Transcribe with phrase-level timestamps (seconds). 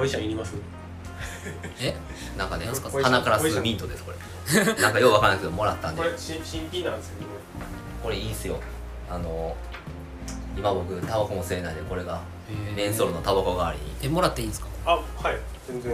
[0.00, 0.54] ポジションいります？
[1.78, 1.94] え？
[2.38, 2.64] なんかね
[3.02, 4.64] 鼻から吸うミントですこれ。
[4.82, 6.00] なんかようわからないけどもらったんで。
[6.02, 7.26] これ新新品なんですよね。
[8.02, 8.58] これいいっすよ。
[9.10, 9.54] あの
[10.56, 12.22] 今僕タバコも吸えないでこれが。
[12.74, 13.84] メンソールのタバコ代わりに。
[14.02, 14.68] えもらっていいんですか？
[14.86, 15.36] あはい
[15.68, 15.92] 全然。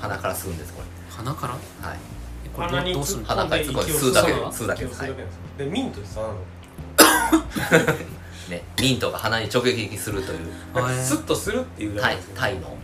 [0.00, 0.80] 鼻から吸うんですこ
[1.10, 1.54] 鼻から？
[1.54, 1.98] れはい。
[2.46, 3.26] えこれ鼻にどうするの？
[3.26, 5.00] 鼻から吸うだけ吸うだけです。
[5.02, 5.18] はいです。
[5.18, 5.24] よ
[5.58, 6.20] でミントってさ
[8.48, 10.38] ねミントが鼻に直撃するという。
[11.02, 12.00] スッとするっていう
[12.36, 12.76] タイの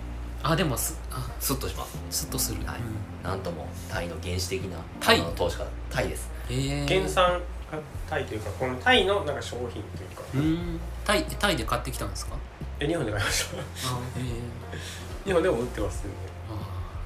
[0.47, 1.27] あでもすあ。
[1.41, 1.99] スッとします。
[2.11, 2.77] スッとする、はい。
[2.77, 3.29] うん。
[3.29, 5.21] なんともタイの原始的なタイ。
[5.21, 6.31] あの投資家タイです。
[6.51, 7.41] えー、原産
[8.09, 9.83] タイというかこのタイのなんか商品という
[10.15, 10.23] か。
[10.35, 10.81] うーん。
[11.05, 12.37] タイタイで買ってきたんですか？
[12.79, 13.57] え日本で買いました。
[13.59, 13.63] あ
[14.19, 16.03] えー、日本でも売ってます。
[16.03, 16.15] よね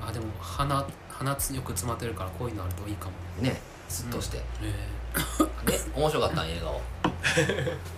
[0.03, 3.13] ああでも鼻鼻つよく詰まってるからこういうのあるといいかも。
[3.41, 3.61] ね。
[3.89, 6.81] スッとして、えね面白かったん映画を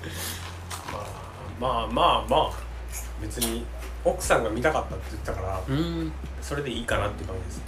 [0.93, 1.07] まあ
[1.61, 2.53] まあまあまあ。
[3.21, 3.65] 別に
[4.05, 5.61] 奥さんが見たかったって言ったから
[6.41, 7.63] それでいいかなって感じです。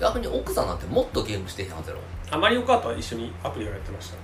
[0.00, 2.02] 逆に奥さんなんてもっとゲームしてへんはずやろ。
[2.30, 4.16] あマリオカートは一緒にアプリをやってました。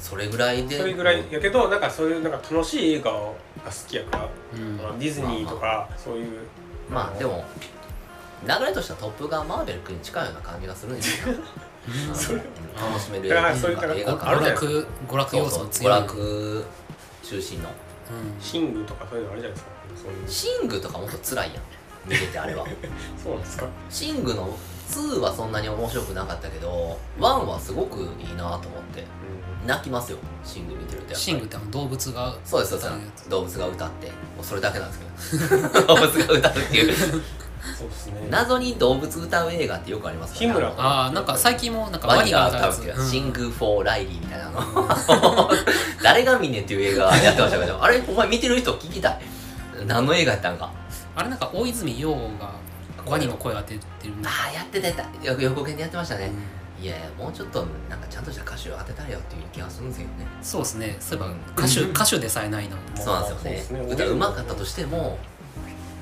[0.00, 0.78] それぐらいで。
[0.78, 3.34] それぐらいやけどなんかそういうなんか楽しい映画が好
[3.86, 4.80] きやから、うん。
[4.80, 6.32] あのディズニーとかそういう。
[6.32, 6.42] の
[6.90, 7.44] まあでも
[8.44, 12.08] 流れとしては「トップガンマーヴェリック」に近いような感じがするんですようん。
[12.08, 15.92] 楽しめるだからそういう映画だからある館じゃない娯楽娯楽要素その強い。
[15.92, 16.64] 楽
[17.22, 17.68] 中心の。
[17.68, 17.74] うん。
[18.40, 19.75] シングとかそういうのあるじゃないですか
[20.06, 21.62] そういうシングとかもっと辛いやん。
[22.08, 22.64] 見ててあれは。
[23.22, 23.66] そうなんですか？
[23.90, 24.56] シングの
[24.90, 29.04] 2はそんなに面白くなかったけど1はすごくいいなと思って。
[29.66, 31.16] 泣きますよシング見てるとやっぱり。
[31.20, 34.06] シングってあの動物がそうですそうです動物が歌って。
[34.06, 35.86] もうそれだけなんですけど。
[35.88, 36.96] 動物が歌うっていう。
[36.96, 38.28] そうですね。
[38.30, 43.10] 謎に動物歌う映画ってよくあります日村ああなんか最近もなんかワニがが歌うっていう、うん。
[43.10, 45.50] シング・フォー・ライリーみたいなの。
[46.00, 47.82] 誰が見んねんっていう映画やってましたけど。
[47.82, 49.18] あれお前見てる人聞きたい
[49.86, 50.70] 何の映画やったんか？
[51.14, 52.54] あれなんか大泉洋が
[53.06, 55.24] ワニの声当ててるああやってたやった。
[55.24, 56.30] よ横剣でやってましたね、
[56.78, 56.84] うん。
[56.84, 60.26] いやもうちょっとなんかちゃんとした歌手を当てたれよっていう気がするんですよね。
[60.42, 60.96] そうですね。
[61.00, 61.36] そういえばうん。
[61.56, 63.86] 歌手歌手でさえないのそうなんですよね。
[63.86, 63.92] ね。
[63.92, 65.18] 歌うまかったとしても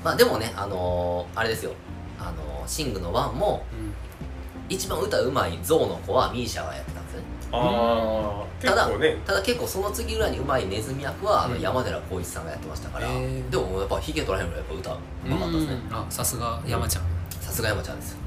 [0.03, 1.73] まあでもねあのーあれですよ。
[2.19, 3.95] あのーシングの1もうん。
[4.71, 7.04] 一番歌うまいゾウの子はミーシャがやってたんですよ。
[7.04, 7.04] ね
[7.55, 9.17] ああただ結構ね。
[9.27, 11.61] ただ結構その次ぐらいにうまいネズミ役はあのうん。
[11.61, 14.99] 山寺宏一さんがやってましたから、でもやっぱヒゲ取らへんぐらいやっぱ歌う
[15.29, 15.75] まかったですね。
[15.91, 15.97] うん。
[15.97, 17.03] あさすが山ちゃん。
[17.41, 18.13] さすが山ちゃんです。
[18.13, 18.19] よ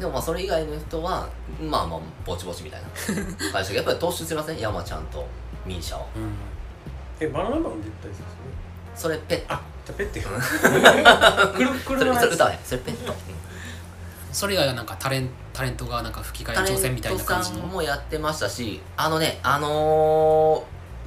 [0.00, 1.26] でもまあそれ以外の人は
[1.60, 2.88] まあまあぼちぼちみたいな。
[3.52, 4.58] 感じでやっぱり突出しません？
[4.58, 5.26] 山ちゃんと
[5.64, 6.32] ミーシャはうん。
[7.18, 8.26] えバナナマン出たりするんですね？
[8.94, 9.54] それペット。
[9.54, 13.14] あじゃあペッて くるそれ車のやつそれ歌わへんそれペット、
[14.36, 17.64] それ以外はなんかタレンタレントがなんか吹き替え挑戦みたいな感じの。
[17.64, 20.62] んもやってましたしあのねあの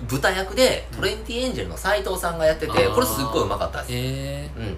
[0.07, 2.95] ー、舞台役でトレンティエンジェルの斎藤さんがやってて、あー。
[2.95, 4.78] これすっごいうまかったです、えうん。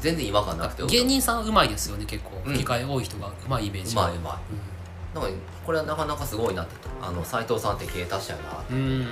[0.00, 2.42] 全然違和感なくてー、芸人さんうまいですよね結構。
[2.44, 2.52] うん。
[2.54, 5.14] 吹き替え多い人がうまいイメージうまいうまい。
[5.14, 9.02] なんかこれはなかなかすごいなってあの斎藤さんって芸達者やなうんうん。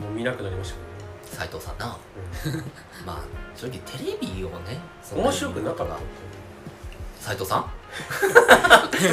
[0.00, 0.76] もう見なくなりました
[1.30, 1.98] け斎藤さんな。
[3.04, 4.80] まあ正直テレビをね
[5.12, 5.98] うん面白くなかった。
[7.20, 7.66] 斎藤さん？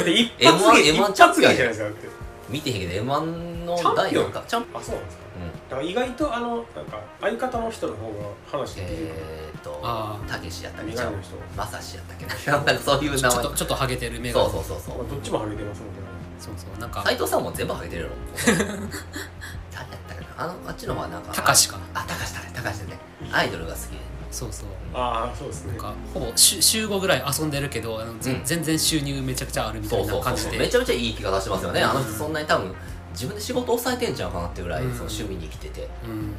[0.06, 2.08] 一発 M1 芸 M1 一発芸じゃないですかだって。
[2.48, 3.20] 見てへんけど M1
[3.64, 4.30] のチャンピオン？
[4.30, 4.44] 第4か。
[4.46, 5.24] チャンあそうなんですか。
[5.36, 5.52] うん。
[5.70, 8.14] だから意外とあのなんか相方の人の方が
[8.50, 8.96] 話できる。
[9.00, 10.92] えーっとあたけしやったっけ？
[10.92, 11.12] ちゃう
[11.56, 12.50] まさしやったっけ？
[12.50, 14.42] な なんかそういうちょ名前っとちょっとハゲてる目が。
[14.42, 14.98] そうそうそうそう。
[14.98, 15.94] まあどっちもハゲてますもんね。
[16.38, 16.80] そうそう。
[16.80, 18.14] なんか斎藤さんも全部ハゲてるやろ。
[18.46, 20.44] 誰やったかな？
[20.44, 21.78] あのあっちの方はなんかたかしか。
[21.94, 22.50] あたかしだね。
[22.54, 22.98] たかしだね。
[23.32, 23.82] アイドルが好き。
[23.82, 23.96] で
[24.34, 24.66] そうそう。
[24.92, 25.72] ああそうですね。
[25.72, 28.44] なんかほぼ週週5ぐらい遊んでるけどあの、ぜうん。
[28.44, 31.80] 全然収入めちゃくちゃあるみたそいうなそうそう感じでめちゃめちゃいい気が出してますよね。
[31.80, 31.90] うん。
[31.90, 32.74] あの人そんなに多分
[33.12, 34.90] 自分で仕事抑えてんちゃうかなってぐらい、うん。
[34.92, 35.88] その趣味に生きてて。
[36.06, 36.34] うん。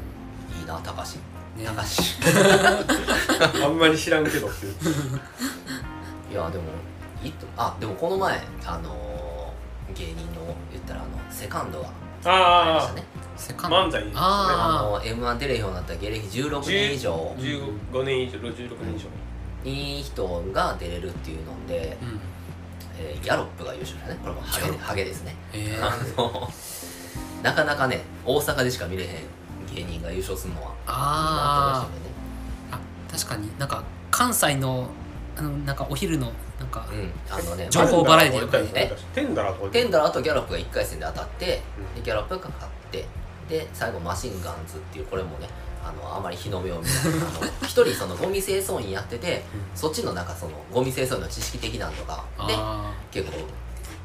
[0.59, 1.15] いいなたかし
[1.57, 1.65] ね
[3.63, 4.75] あんまり知らんけどっていう。
[6.31, 6.63] いやでも
[7.23, 11.87] いいとあでもこの前あのー芸人の言ったらあのセカンドが
[12.25, 13.03] ありましあたね
[13.37, 13.77] セカンド。
[13.77, 14.19] 漫才ですね。
[14.19, 17.35] ああの m 1出れへんようになった芸歴16年以上。
[17.37, 19.69] 15年以上16年以上。
[19.69, 22.19] いい人が出れるっていうので、うん。
[22.97, 24.19] えーギャロップが優勝だね。
[24.21, 25.35] これもハゲハゲですね。
[25.53, 26.49] えあの
[27.45, 29.09] なかなかね大阪でしか見れへん
[29.75, 31.87] 芸人が優勝するのはあ
[32.71, 32.79] あ
[33.11, 34.87] 確かになんか関西の
[35.37, 42.74] あのなんかお昼のなんかうん、あのね、情報バラエティとかにえテンダラーとかテンダラーとギャロップが1回戦で当たって、うんでギャロップが勝って
[43.49, 45.47] で最後マシンガンズっていうこれもね
[45.83, 46.93] あのあまり日の目を見ない。
[46.93, 49.43] あの一人そのゴミ清掃員やってて、
[49.75, 53.37] そっちのなんかそのゴミ清掃員の知識的なのとかであ結構、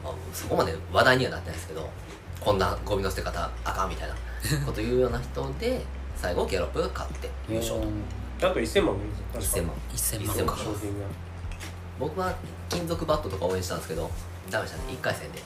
[0.05, 1.89] まあ、そこまで話題にはなってないですけど
[2.39, 4.15] こんなゴミの捨て方あかんみたいな
[4.67, 5.83] こと言うような人で
[6.17, 7.87] 最後ギャロップが勝って優勝と。
[8.43, 8.97] あと1000万
[9.35, 9.77] ですよ1000万。
[9.95, 10.47] 1000 1000万。
[10.47, 10.57] 万。
[10.57, 11.07] か賞金が。
[11.99, 12.35] 僕は
[12.69, 14.11] 金属バットとか応援したんですけど
[14.51, 14.93] ダメでしたね。
[14.93, 15.43] 1回戦で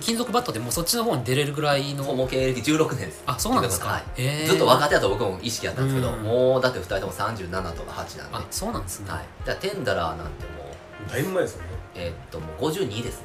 [0.00, 2.04] 金属バットでもうそっちの方に出れるぐらいの。
[2.14, 3.22] もう経歴16年です。
[3.26, 3.88] あそうなんですか。
[3.88, 4.02] はい。
[4.16, 6.22] へーずっと若手だと僕も意識やったんですけどうん。
[6.22, 8.36] もうだって2人とも37とか8なんで。
[8.36, 9.24] あそうなんですね、はい。
[9.46, 10.70] だテンダラーなんても
[11.06, 11.68] うだいぶ前ですよね。
[11.94, 13.24] えーっともう52です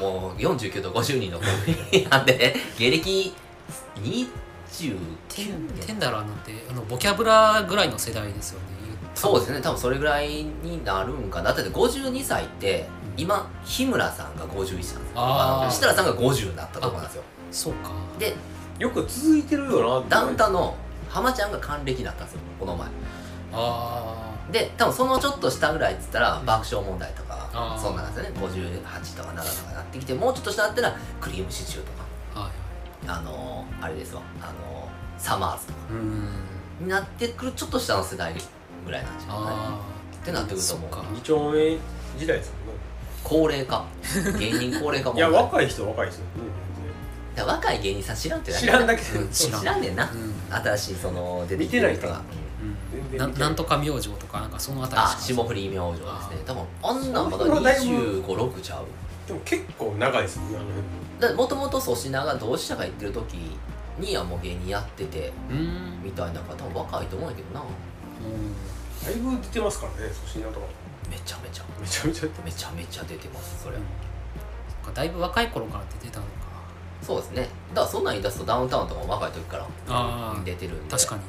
[0.00, 3.34] もう49と52のコンビなんで 芸歴
[4.02, 4.96] 29
[5.28, 8.82] テンテ年ンダラーなんてあのボキャブラぐらいの世代ですよね
[9.14, 9.60] そうですね。
[9.60, 11.52] 多分それぐらいになるんかな。
[11.52, 14.98] だって52歳って今日村さんが51なんですよ。
[15.16, 15.64] あー。
[15.66, 17.22] の設楽さんが50になったところなんですよ。
[17.50, 17.90] そうか。
[18.18, 18.34] で
[18.78, 20.10] よく続いてるよなって。
[20.10, 20.74] ダウンタウンの
[21.08, 22.88] 浜ちゃんが還暦だったんですよこの前。
[23.52, 28.40] あで多分そのちょっと下ぐらいっつったら爆笑問題とかそんなんですよね。
[28.40, 32.04] 58とか7とかなってきてもうちょっと下だったらクリームシチューとか。
[32.34, 32.50] あはい。
[33.06, 34.22] あのー、あれですわ。
[34.40, 34.52] あのー、
[35.18, 35.78] サマーズとか。
[35.90, 36.28] うーん。
[36.80, 38.34] になってくるちょっと下の世代
[38.84, 39.80] ぐらいなんですよねあ
[40.16, 40.90] ってなってくるともう。
[41.14, 41.78] 二丁目
[42.18, 42.61] 時代ですよね
[43.22, 43.84] 高齢化
[44.38, 45.16] 芸人高齢化も。
[45.16, 46.18] いや若い人は若い人。
[47.34, 50.34] だから若い芸人さん知らんって知らんだけうん知らんねんな、うん。
[50.54, 52.22] 新しいその出てきてる人が
[53.16, 56.42] ななんとか明星とかなんかそのあたりあ霜降り明星ですね。
[56.46, 57.94] 多分あんなんまだそれはだいぶ。
[57.94, 58.84] 2 5 6ちゃう。
[59.26, 60.58] でも結構長いですよね
[61.20, 63.34] あのもともと粗品が同志社が行ってる時
[63.98, 65.32] にはもう芸人やってて
[66.02, 67.62] みたいな方も若いと思うんやけどな。
[67.62, 67.64] う
[68.28, 68.52] ん。
[69.04, 70.66] だいぶ出てますからね粗品とか
[71.12, 71.64] めちゃめちゃ。
[71.78, 73.76] めちゃめちゃ出てめちゃめちゃ出てますそれ。
[73.76, 73.82] は、
[74.82, 76.30] そっかだいぶ若い頃から出てたのか。
[77.02, 77.48] そうですね。
[77.74, 80.90] だからそんなん言い出すとダウンタウンとかも若い時から出てるんで。
[80.90, 81.22] 確かに。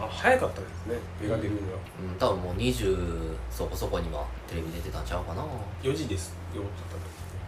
[0.00, 0.94] あ早かったですね
[1.24, 1.76] 映画出るには。
[2.00, 5.44] うん、多分もう20そこそこにはテレビ出てたんちゃうかな。
[5.82, 7.02] 4時ですよって言った時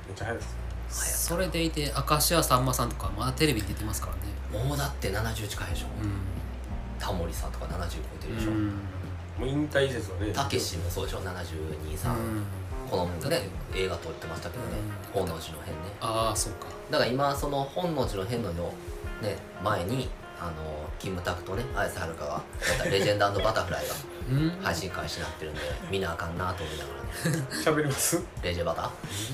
[0.08, 0.44] めっちゃ早いで
[0.90, 4.08] すそれでいて明石家さんまさんとかまだテレビに出てますか
[4.52, 4.64] らね。
[4.64, 5.86] もうだって70近いでしょ、
[6.98, 8.72] タモリさんとか70超えてるでしょ、うん
[9.40, 10.32] もう引退説はね。
[10.32, 12.42] たけしもそうでしょ？723、うん。
[12.90, 13.48] このね。
[13.74, 14.70] 映画撮ってましたけどね。
[15.14, 15.80] う本能寺の変ね。
[16.00, 16.66] ああそうか。
[16.90, 20.10] だから今その本能寺の変のね前に
[20.40, 20.52] あの
[20.98, 22.40] キムタクとね綾瀬はるかがや
[22.74, 23.94] ったレジェンドバタフライが
[24.30, 24.50] うん。
[24.62, 25.60] 配信開始になってるんで
[25.90, 27.00] 見なあかんなと思いながら。
[27.00, 27.00] ね
[27.64, 28.22] 喋ります？
[28.42, 28.90] レジェバタ？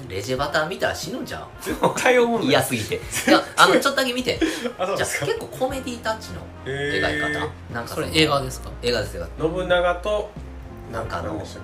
[0.08, 1.64] レジェバタ見たら死ぬんちゃう？
[1.64, 2.94] 絶対思うんだ嫌すぎて。
[2.96, 2.98] い
[3.30, 4.38] や あのちょっとだけ見て。
[4.38, 5.26] じゃああそうですか。
[5.26, 8.70] 結構コメディタッチの描き方、なんかそれの映画ですか？
[8.82, 9.26] 映画ですよ。
[9.38, 10.30] 信長と
[10.92, 11.58] なんかあの嫁さ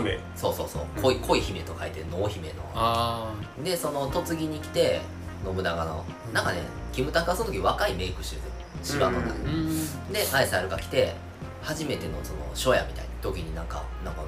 [0.00, 0.04] ん。
[0.36, 1.02] そうそうそう。
[1.02, 2.54] 恋恋姫と書いて濃姫の。
[2.74, 3.32] あ
[3.64, 5.00] でその嫁ぎに来て
[5.44, 6.04] 信長の。
[6.32, 6.60] なんかね
[6.92, 8.42] キムタクはその時若いメイクしてる
[8.82, 10.12] 芝の中あうん。
[10.12, 11.14] で綾瀬はるか来て
[11.62, 14.26] 初めてのその初夜みたいな時になんかなんかこ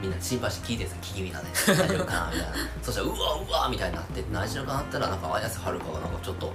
[0.00, 1.14] うみんな心配して聞いてるんですよ。
[1.14, 2.56] 聞き見たね大丈夫かなみたいな。
[2.82, 3.16] そしたらうわ
[3.48, 6.52] うわみたいになって何しようかなったらなんか綾瀬はるかがなんかちょっと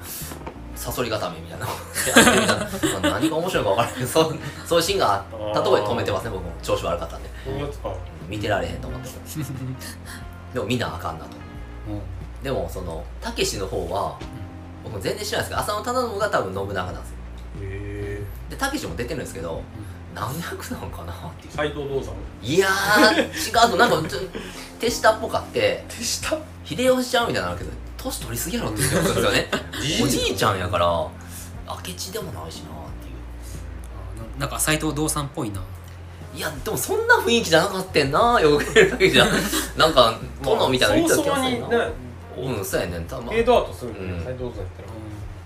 [0.76, 1.66] サソリ固めみたいな。
[1.66, 6.52] やってみたいな何が面白いか分からないけどそうそういうシーンがあったところで止めてますね僕も。
[6.62, 7.30] 調子悪かったんで。
[8.30, 9.10] 見てられへんと思って。
[10.54, 11.32] でも見なあかんなと。
[11.92, 12.02] も
[12.44, 14.18] でもそのたけしの方は
[14.84, 17.16] 僕も全然知らないですけど浅野忠信が多分信長なんですよ。
[17.62, 19.62] へでたけしも出てるんですけど
[20.14, 21.52] 何役なのかなっていう。
[21.54, 23.28] え斎藤道さんいやー
[23.68, 24.20] 違うのなんかちょ
[24.80, 25.86] 手下っぽかって。
[25.90, 26.38] 手下？
[26.66, 29.50] 秀吉ちゃんみたいなのあるけど年取りすぎやろって言ってますよね。
[30.04, 32.66] おじいちゃんやから明智でもないしなっ
[33.02, 33.16] ていう。
[34.38, 35.62] うななんか斎藤道さんっぽいな。
[36.34, 39.28] いやでもそんな雰囲気じゃなかったんなよく見るだけじゃ。
[39.76, 42.11] なんか殿みたいなの言ってた気がするな、早々にね
[42.42, 44.24] うんそうやねんたまフェードアウトするんでうん。
[44.24, 44.88] 斎藤道さんやったら。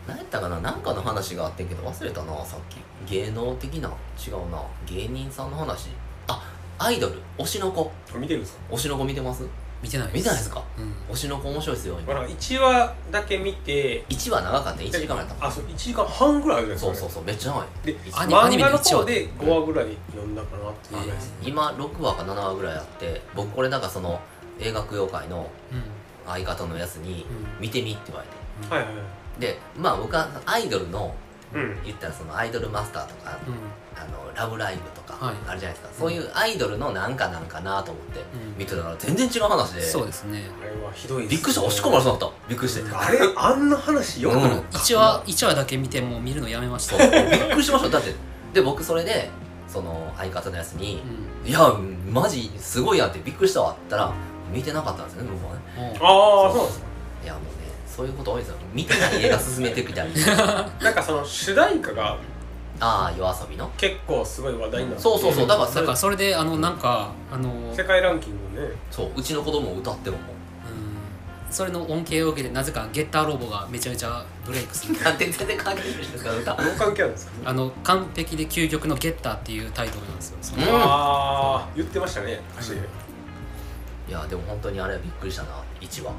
[0.07, 0.59] 何やったかな？
[0.61, 3.11] なんかの話があってんけど忘れたなさっき。
[3.11, 3.89] 芸能的な？
[4.27, 4.61] 違うな。
[4.85, 5.89] 芸人さんの話。
[6.27, 6.41] あ
[6.77, 7.15] アイドル。
[7.37, 7.91] 推しの子。
[8.15, 8.59] 見てるんですか？
[8.71, 9.43] 推しの子見てます？
[9.83, 10.63] 見てない見てないですか？
[10.77, 11.13] うん。
[11.13, 12.13] 推しの子面白いですよ今。
[12.13, 14.05] まあなんか1話だけ見て。
[14.09, 17.23] 1話長かった1時間ぐらいやったあそう1時間半ぐらいあるじゃないですかそうそうそう。
[17.23, 17.67] めっちゃ長い。
[17.83, 24.19] でアニメアニ漫画の話方で5話ぐらい読んだかなっていうぐらいです今6話か7話ぐらいあって僕これなんかその
[24.59, 25.83] 映画供養会のうん
[26.27, 27.25] 相方のやつに
[27.58, 27.62] うん。
[27.62, 28.27] 見てみって言われ
[28.67, 28.74] て。
[28.74, 29.05] はいはいはい。
[29.41, 31.13] でまあ僕はアイドルの
[31.53, 31.77] うん。
[31.84, 33.53] 言ったらそのアイドルマスターとかうん。
[33.98, 38.24] あのラブライブとかはいあるじゃないですか、そういうアイドルのなんかなんかなと思ってう
[38.55, 38.58] ん。
[38.58, 40.44] 見てたら全然違う話で、そうですね。
[40.62, 41.63] あれはひどいですびっくりした。
[41.63, 44.41] 押し込まれそうになったびっくりしてあれあんな話よくうん。
[44.41, 46.98] ない1話一話だけ見てもう見るのやめました。
[46.98, 47.12] そう。
[47.12, 47.89] びっくりしました。
[47.89, 48.13] だって
[48.53, 49.29] で僕それで
[49.67, 51.01] その相方のやつに
[51.46, 51.74] う「いや
[52.10, 54.13] マジすごいやん」ってびっくりしたわって言ったら
[54.51, 55.53] 見てなかったんですよね僕は
[55.85, 55.91] ね。
[55.91, 55.95] んうん。
[55.95, 56.57] ああそう。
[56.57, 56.85] なんですか
[57.23, 57.49] いやもうね
[57.87, 58.55] そういうこと多いですよ。
[58.73, 60.11] 見てない映画進めてきたり
[60.81, 60.91] な。
[60.91, 62.17] んかその主題歌が
[62.79, 63.69] ああ夜遊びの？
[63.77, 65.01] 結構すごい話題になって。
[65.03, 68.67] そうそうそうだからそれだからそれであのなんかあの世界ランキングね。
[68.91, 70.25] そううちの子供歌ってももう。
[70.31, 70.35] ん。
[71.49, 74.95] それの恩恵を受けてなぜかゲッターロボがめちゃめちゃブレイクする。
[74.99, 76.53] う なんて全然関係ないんですか歌。
[76.55, 77.31] どう関係あるんですか？
[77.49, 80.37] あの完璧で究極のゲッターっていうタイトルなんですよ。
[80.57, 80.63] うん。
[80.63, 82.81] ああ言ってましたね歌詞で
[84.07, 85.50] いやでも本当にあれはびっくりしたな
[85.81, 86.12] 1話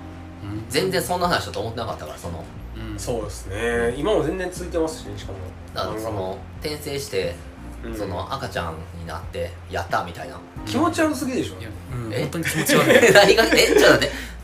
[0.43, 0.65] うん。
[0.69, 2.45] 全然そんな話だと思ってなかったからその。
[2.77, 2.99] うん。
[2.99, 3.95] そうですね。
[3.97, 5.39] 今も全然続いてますしねしかも。
[5.75, 7.35] だからその転生して
[7.85, 7.95] うん。
[7.95, 10.39] その赤ちゃんになってやったみたいな。
[10.67, 11.61] 気持ち悪すぎでしょ。
[11.61, 12.21] いや、うん、え？
[12.23, 13.13] 本当に気持ち悪い。
[13.15, 13.67] 何がえ？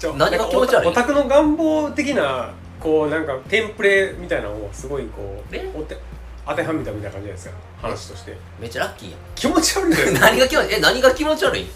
[0.00, 0.36] ちょっと待って。
[0.36, 0.88] 何が気持ち悪い？
[0.88, 5.70] オタクの願望的なこうなんかテンプレみたいなのをすごいこうえ？
[5.74, 5.98] おて
[6.46, 8.36] 当てはめたみたいな感じじゃないですか話として。
[8.60, 9.20] めっちゃラッキーやん。
[9.34, 11.66] 気持ち悪い 何が気持ちえ何が気持ち悪い？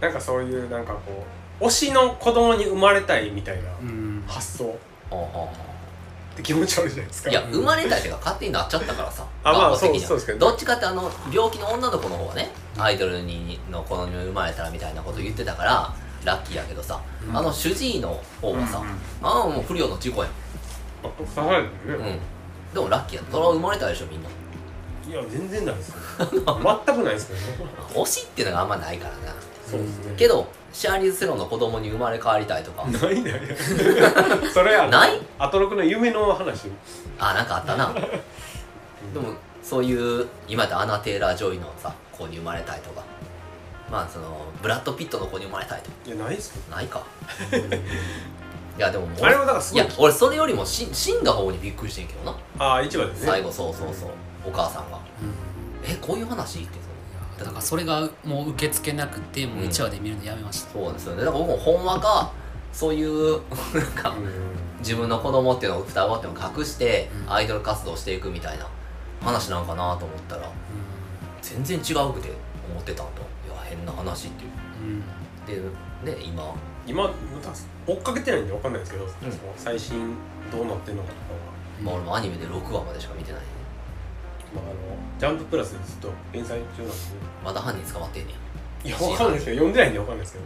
[0.00, 1.24] なんかそういうなんかこ
[1.60, 4.24] う推しの子供に生まれたいみたいなうん。
[4.26, 4.64] 発想。
[4.66, 7.30] って気持ち悪いじゃないですか。
[7.30, 9.24] ういや生まれたいっていうか勝手になっちゃったからさ。
[9.42, 15.92] あまあそうそうですけどどっちかってあの病気の女の子の方はねアイドルにの子に生まれたらみたいなこと言ってたから
[16.24, 17.36] ラッキーやけどさ、うん。
[17.36, 18.84] あの主治医の方はさ、うん。
[18.84, 18.90] うん
[19.22, 20.32] ああもう不良の事故やん。
[21.02, 22.20] あ刺されてうるね、ん。
[22.74, 24.28] でもラッキーやそれは生まれたでしょみんな。
[25.08, 25.94] いや全然ないですよ。
[26.86, 27.70] 全くないですけどね。
[27.94, 29.34] 推しっていうのがあんまないからな
[29.70, 30.14] そうですね。
[30.16, 32.84] けどシャーリーズ・セロンの子供に生まれ変わりたいとか。
[32.86, 33.40] ないない。
[34.52, 35.20] それあのない？
[35.38, 36.68] アトロクの夢の話。
[37.18, 37.92] あなんかあったな。
[37.92, 43.02] でもそういう今やったらアナ・テイラー・ジョイのさ子に生まれたいとか。
[43.90, 45.96] まあそのブラッド・ピットの子に生まれたいとか。
[46.06, 46.52] いやないです。
[46.52, 47.02] けないか。
[48.78, 52.36] いやでももうどあれはだからすごいいや俺それよりも死死んだ方にびっくりしてんけどな。
[52.58, 53.18] ああ市場でね。
[53.18, 54.10] 最後そうそうそう。
[54.46, 54.98] お母さんが。
[55.22, 55.90] うん。
[55.90, 56.60] えこういう話？
[56.60, 56.78] って
[57.38, 61.24] だからそれがもう受け付けなくてもう1話で見るのやめました、そのそうですよね。
[61.24, 62.32] だから僕もほんわか
[62.72, 63.40] そういう
[63.74, 64.28] なんかうん。
[64.80, 67.32] 自分の子供っていうのを双子っていうのを隠してうん。
[67.32, 68.66] アイドル活動していくみたいな
[69.20, 70.50] 話なんかなと思ったら
[71.42, 72.32] 全然違うくて
[72.70, 73.22] 思ってたんと。
[73.46, 75.62] いや変な話っていう。
[75.62, 75.72] うん。
[76.04, 76.54] でね今。
[76.86, 77.10] 今
[77.86, 79.08] 追っかけてないんで分かんないですけど、ん。
[79.08, 80.14] その最新
[80.50, 81.38] どうなってんのかとかは、
[81.82, 83.42] まあ俺もアニメで6話までしか見てない
[84.54, 84.74] まあ、あの
[85.18, 86.94] ジャンププラスでずっと連載中なんで。
[87.44, 88.34] まだ犯人捕まってんね
[88.84, 90.44] いや分かんないですけど読んでないんで分かんないですけど。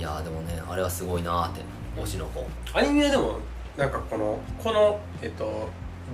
[0.00, 1.60] やいやーでもねあれはすごいなーって
[1.96, 2.46] 推しの子。
[2.72, 3.38] アニメはでも
[3.76, 5.68] なんかこのこのえっと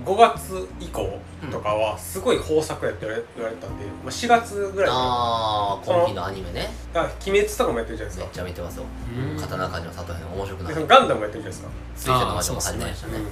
[0.05, 6.69] 5月以降とかはすごい豊作やって言われ言われたんで、まあ、4月ぐらいかああ今期のアニメね。
[6.93, 8.35] 鬼滅とかもやってるじゃないめっですか。
[8.35, 8.83] ちゃ見てますよ。
[9.33, 9.39] うん。
[9.39, 11.69] 刀鍛冶の里編面白くないのガンダムもやってるじゃないですか。
[11.95, 13.13] 水星の魔女も始まりましたね。
[13.15, 13.31] あーそうっすね。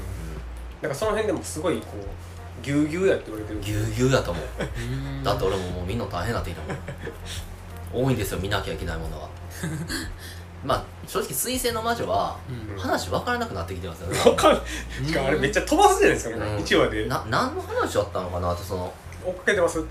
[0.82, 2.33] なんかその辺でもすごいこう
[2.63, 3.60] ぎゅうぎゅうやって言われてる。
[3.60, 4.46] ぎゅうぎゅうだと思う。
[4.82, 5.24] うん。
[5.24, 9.29] だって俺ももうみんな大変なっていたもん多いんですよ見なきゃいけないものが
[10.65, 12.79] まあ正直水星の魔女はうん。
[12.79, 14.17] 話分からなくなってきてますよね。
[14.24, 15.08] 分かんない。
[15.08, 16.41] しかもあれめっちゃ飛ばすじゃないですか、うん。
[16.58, 17.05] 1話で。
[17.05, 18.93] な何の話だったのかなってその。
[19.25, 19.84] 追っかけてます。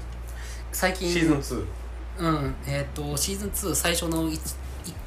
[0.72, 1.12] 最近。
[1.12, 1.64] シーズン2
[2.18, 2.54] うん。
[2.66, 4.40] えっ、とシーズン2最初の 1,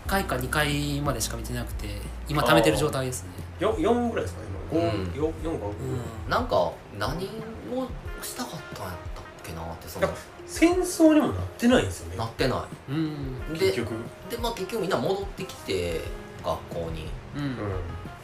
[0.08, 1.88] 回か2回までしか見てなくて
[2.28, 3.30] 今貯めてる状態ですね。
[3.60, 4.42] 4, 4ぐらいですか
[4.72, 4.82] 今。
[4.82, 4.90] うん。
[4.90, 6.30] 5、4 4か5、うん。
[6.30, 7.28] なんか何
[7.74, 7.88] を
[8.22, 10.10] したかったんやったっけなってその
[10.46, 12.18] 戦争にもなってないんですよね。
[12.18, 13.56] なってなうん。
[13.56, 13.94] いで結局。
[14.30, 16.02] でまあ結局みんな戻ってきて
[16.44, 17.08] 学校に。
[17.36, 17.44] うん。
[17.44, 17.46] う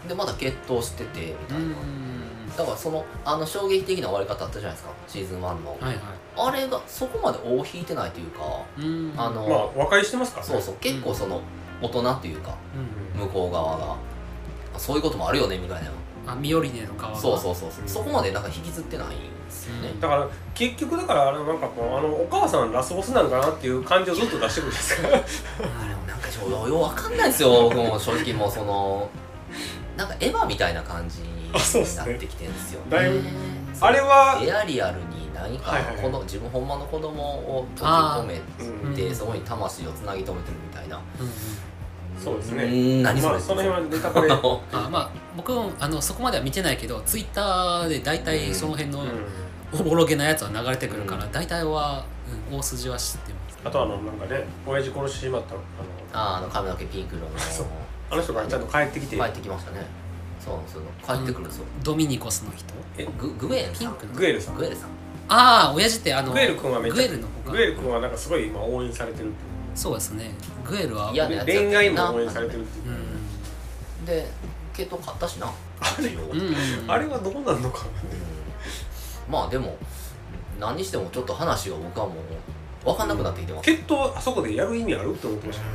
[0.05, 0.07] ん。
[0.07, 2.55] でまだ決闘しててみたいな、うん。
[2.55, 5.97] だからそのあの衝撃的な終わり方あったじゃないですかシーズン1の、はいはい。
[6.37, 8.41] あれがそこまで尾を引いてないというか
[8.77, 9.13] うん。
[9.17, 10.53] あの、まあ和解してますからね。
[10.53, 11.41] そうそう結構その
[11.81, 12.55] 大人っていうか
[13.15, 13.21] うん。
[13.21, 13.95] 向こう側が
[14.75, 15.91] あそういうこともあるよねみたいな
[16.31, 17.19] あミオリネの側が。
[17.19, 19.15] そうそうそうそう、うんそこまでなんか引きずってないんで
[19.49, 19.99] すよね、うん。
[19.99, 25.49] だから結局だからあのなんかこうあのお母さんラスボスなんかなっていう感じをずっと出してくるじゃないですか。
[25.83, 27.63] あれもなんかちょよようわかんないですよ。
[27.63, 29.09] 僕 も正直もうその
[29.97, 33.33] なんかエヴァみたいな感じにあそうっすねなってきてるんですよ、だいぶね
[33.79, 38.41] あれはエアリアルに何かこの自分ほんまの子供を閉じ込め
[38.85, 39.15] うんて、うん。
[39.15, 41.33] そこに魂をつなぎ止めてるみたいな、うんうん
[42.23, 43.01] そうですね。
[43.01, 44.29] 何それ、まあその辺はネタバレ。
[44.73, 49.07] あまあ僕もあのそこまでは見てないけどツイッターで大体その辺のうん。
[49.73, 52.03] おぼろげなやつは流れてくるから、大体は、
[52.51, 53.57] うん大筋は知ってます。
[53.63, 55.63] あとあのなんかね親父殺してしまったあの
[56.13, 57.39] あーあの髪の毛ピンク色の。
[57.39, 57.65] そう。
[58.09, 59.15] あの人がちゃんと帰ってきて。
[59.15, 59.85] 帰ってきましたね。
[60.43, 62.73] そうなんですよ帰ってくるんですよ、ドミニコスの人？
[62.97, 63.07] え？
[63.17, 64.55] ググエルピンクのグエルさん。
[64.55, 64.89] グエルさん。
[65.29, 69.35] ああ親父ってあのグエル君はめっちゃグエルの方がグエル君はなんかすごい今応援されてるって
[69.75, 70.31] そうですね。
[70.67, 72.95] グエルはいやいう恋愛も応援されてるっていう。
[73.99, 74.05] うん。
[74.05, 74.27] で
[74.73, 75.51] 系統買ったしな。
[75.99, 76.43] 一応うんう
[76.87, 77.85] んあれはどうなんのか
[79.27, 79.31] うん。
[79.31, 79.77] まあでも
[80.59, 82.15] 何にしてもちょっと話が僕はも
[82.83, 85.71] う分かんなくなってきてます、決闘あそこでやる意味あるって思ってましたね。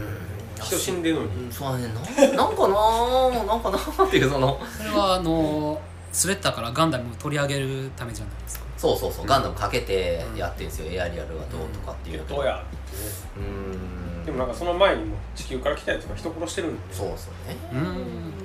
[0.61, 1.45] 人死んでるのに。
[1.45, 1.53] うん。
[1.53, 2.37] そうだねなん。
[2.37, 5.81] なんかなーなんかなーっていうそのそれはあの
[6.13, 13.03] スレッターからガンダムを取り上げるためじゃないですかそうそうそうガンダムかけてやってるんですよ、エアリアルはどうとかっていう決闘やってね
[13.37, 14.25] うーん。
[14.27, 17.79] でもなんかその前にも地球から来たやつが人殺してるんでそうですよねうん。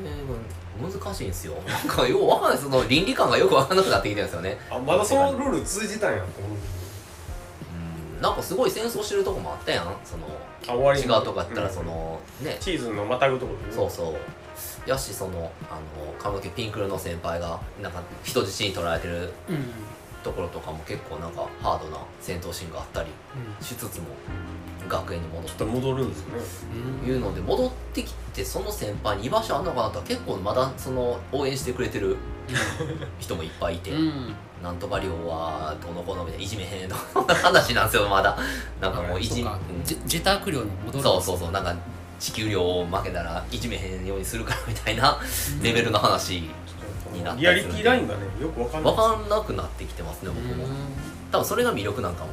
[0.06, 0.22] えー
[0.82, 1.54] 難しいんですよ。
[1.68, 2.58] なんかよくわかんない。
[2.58, 4.58] その倫理観がよくわかんなくなってきてるんですよね。
[4.70, 6.52] あまだそのルール続いてたんやと思う。
[8.20, 9.96] うなんかすごい戦争してるとこもあったやん。
[10.04, 10.26] その
[10.68, 11.74] あ終わり違うにとこやったらうん。
[11.74, 12.58] その、ね。
[12.60, 13.74] シーズンのまたぐとこでね。
[13.74, 14.90] そうそう。
[14.90, 19.34] やしそのあの髪の毛ピンクルの先輩がなんか人質に取られてる。
[19.50, 19.62] うんうん
[20.24, 23.10] ところとかも結構なんかハードな戦闘シーンがあったり
[23.60, 24.06] しつつも
[24.88, 26.44] 学園に戻っちょってと戻るんですよね。
[27.04, 27.10] うん。
[27.10, 32.18] いうので戻ってきてその先輩に居場所あんのかなとは結構まだその応援してくれてる
[33.20, 34.36] 人もいっぱいいて、うん。
[34.62, 38.38] なんとか寮はどうのこうのみたいないじめへんのそんな話なんですよまだ。
[38.80, 39.60] なんかもういじそうか。
[39.70, 39.84] うん。
[39.84, 41.52] ジェターク寮に戻るそうそうそう。
[41.52, 41.76] なんか
[42.20, 45.20] 地球寮を負けたらいじめへんようにするからみたいな
[45.64, 46.44] レベルの話
[47.12, 48.94] になったりリアリティラインがねよくわかんない。
[48.94, 50.66] 分かんなくなってきてますね僕も。
[51.32, 52.30] 多分それが魅力なんかも、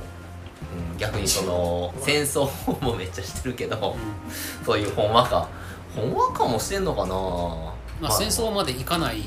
[0.93, 2.49] うん、逆にその戦争
[2.85, 3.97] もめっちゃしてるけど
[4.65, 5.49] そういうほんわか。
[5.95, 7.15] ほんわかもしてんのかな。
[8.01, 9.21] まあ戦争までいかない、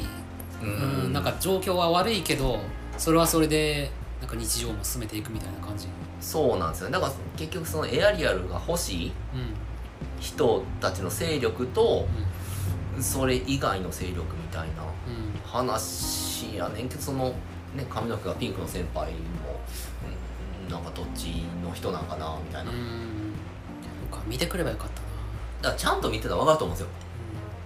[0.61, 2.59] ううんん、なんか状況は悪いけど
[2.97, 3.91] それはそれで
[4.21, 5.87] なんか日常も進めていくみたいな感じ。
[6.19, 6.87] そうなんですよ。
[6.87, 9.11] ねだから結局そのエアリアルが欲しいうん。
[10.19, 12.07] 人たちの勢力と
[12.97, 14.90] うそれ以外の勢力みたいなうん
[15.51, 16.89] 話やねん。
[16.89, 17.29] けどその
[17.75, 19.17] ね髪の毛がピンクの先輩も、
[20.65, 22.71] うん、なんかどっちの人なんかなみたいな、
[24.25, 25.11] 見てくればよかったな。
[25.61, 26.91] からちゃんと見てたら分かると思うんですよ。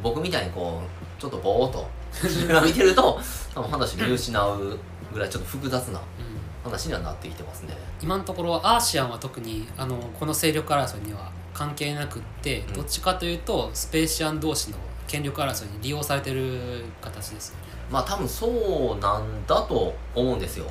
[0.03, 1.87] 僕みたいにこうちょっとぼーっと
[2.65, 3.19] 見てると
[3.53, 4.79] 多分話見失う
[5.13, 6.35] ぐらいちょっと複雑なうん。
[6.65, 7.77] 話にはなってきてますね。
[8.01, 12.73] 今のところアーシアンは特にあのこの勢力争いには関係なくって、うん。
[12.73, 14.77] どっちかというとスペーシアン同士の
[15.07, 20.65] 権力争いに利用されてる形ですよね、まあ多分そうなんだと思うんですよ。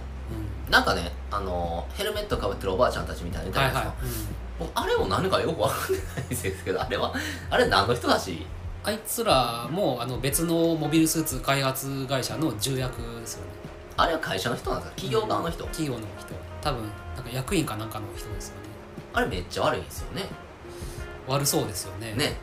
[0.70, 7.12] なんかねあのヘルメットかぶってるおばあちゃんたちみたいなのいたじゃないですか、はいはい、うん僕あれも何かよく分かんないですけどあれは
[7.50, 8.46] あれ何の人たち
[8.82, 13.50] あいつらもあの別のモビルスーツ開発会社の重役ですよね。
[13.96, 14.96] あれは会社の人なんですか？
[14.96, 16.34] 企業側の人、企業の人。
[16.60, 16.82] 多分
[17.16, 18.60] なんか役員かなんかの人ですよね。
[19.12, 20.22] あれめっちゃ悪いんですよね。
[21.26, 22.12] 悪そうですよね。
[22.14, 22.36] ね。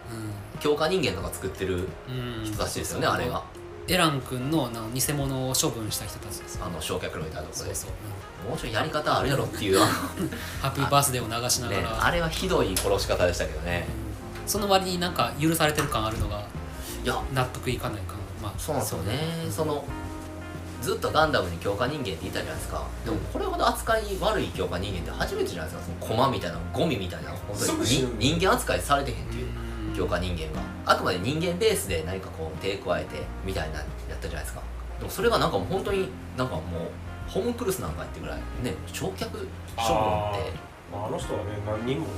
[0.59, 3.43] 強化人間とか作ってるうん、うん、人たちですよね、あれが
[3.87, 6.55] エラン君のなんか偽物を処分した人たちです。
[6.55, 7.65] よあの焼却炉みたいなとこで。
[7.65, 9.79] そうそう、うんもうちょいやり方あるやろっていう。
[9.79, 9.85] あ
[10.61, 13.87] ハッピーバースデーを流しながら、あれはひどい殺し方でしたけどね。
[14.05, 14.11] うん
[14.47, 16.43] その割になんか許されてる感あるのが
[17.03, 17.21] いや。
[17.33, 18.17] 納得いかない感。
[18.41, 19.19] まあそうなんですよね。
[19.49, 19.85] その
[20.81, 22.83] ずっとガンダムに強化人間って言ったじゃないですか。
[23.05, 25.93] でもこれほど扱い悪い強化人間って初めてじゃないですか。
[25.99, 27.29] その駒みたいなゴミみたいな。
[27.29, 29.45] 本当に人間扱いされてへんっていう。
[29.45, 29.60] うん
[29.95, 30.61] 強化人間が。
[30.85, 33.83] あくまで人間ベースで何かこう手加えてみたいなや
[34.15, 34.61] ったじゃないですか。
[34.99, 36.63] でもそれがなんかもう本当になんかもう
[37.31, 39.51] ホームクルスなんかってぐらいね焼却処分って。
[40.91, 42.11] まあ、あの人はね何人もね。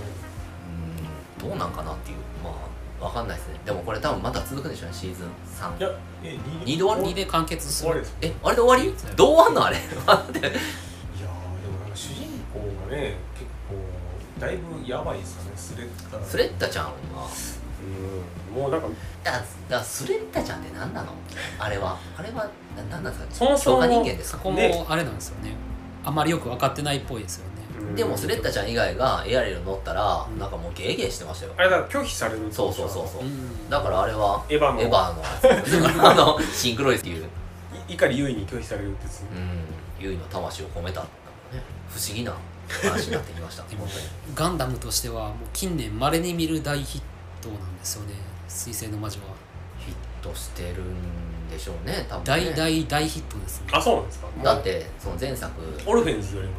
[1.39, 2.17] うんどうなんかなっていう。
[2.43, 2.73] まあ
[3.05, 3.59] わかんないですね。
[3.65, 5.29] でもこれ多分また続くんでしょうねシーズンい
[5.79, 5.89] 3や
[6.23, 6.87] え二度。
[6.87, 7.89] 終わり2で完結する。
[7.89, 8.17] 終わりです。
[8.21, 9.15] えあれで終わり？
[9.17, 9.77] どう終わんのあれ？
[10.07, 10.39] 待って。
[10.39, 12.59] いやーでもなんか主人公
[12.89, 13.75] がね結構
[14.39, 15.51] だいぶやばいですよね。
[15.57, 16.25] スレッタ。
[16.25, 16.91] スレッタちゃんは
[18.53, 18.61] うん。
[18.61, 18.87] もうなんか。
[19.23, 21.13] だだからスレッタちゃんって何なの？
[21.59, 21.97] あれは。
[22.17, 22.43] あれは
[22.75, 23.35] な何なんですか？
[23.35, 23.85] そもそも。
[23.85, 24.37] 人間ですか？
[24.37, 24.85] そこもね。
[24.87, 25.55] あれなんですよね。
[26.05, 27.51] あんまりよく分かってないっぽいですよね。
[27.79, 27.95] うん。
[27.95, 30.39] でもスレッタちゃん以外がエアレル乗ったらうん。
[30.39, 31.53] なんかもうゲーゲーしてましたよ。
[31.57, 33.21] あれだから拒否されるってそうそうそうそう。
[33.23, 33.69] うん。
[33.69, 34.81] だからあれはエヴァの。
[34.81, 37.25] エヴァの あのシンクロイズっていう。
[37.87, 39.21] い怒り優位に拒否されるってやつ？
[39.21, 40.05] うん。
[40.05, 41.07] 優位の魂を込めた、ね、
[41.89, 42.33] 不思議な
[42.67, 43.63] 話になってきました。
[43.69, 47.01] でも本当にガンダムとしてはもう近年まれに見る大ヒッ
[47.43, 48.13] トなんですよね。
[48.47, 49.27] 水星の魔女は。
[49.79, 52.53] ヒットしてるんでしょうね多分ね。
[52.53, 53.67] 大大大ヒットですね。
[53.71, 54.27] あそうなんですか？
[54.27, 55.51] もうだってその前作。
[55.85, 56.53] オルフェンズよりも。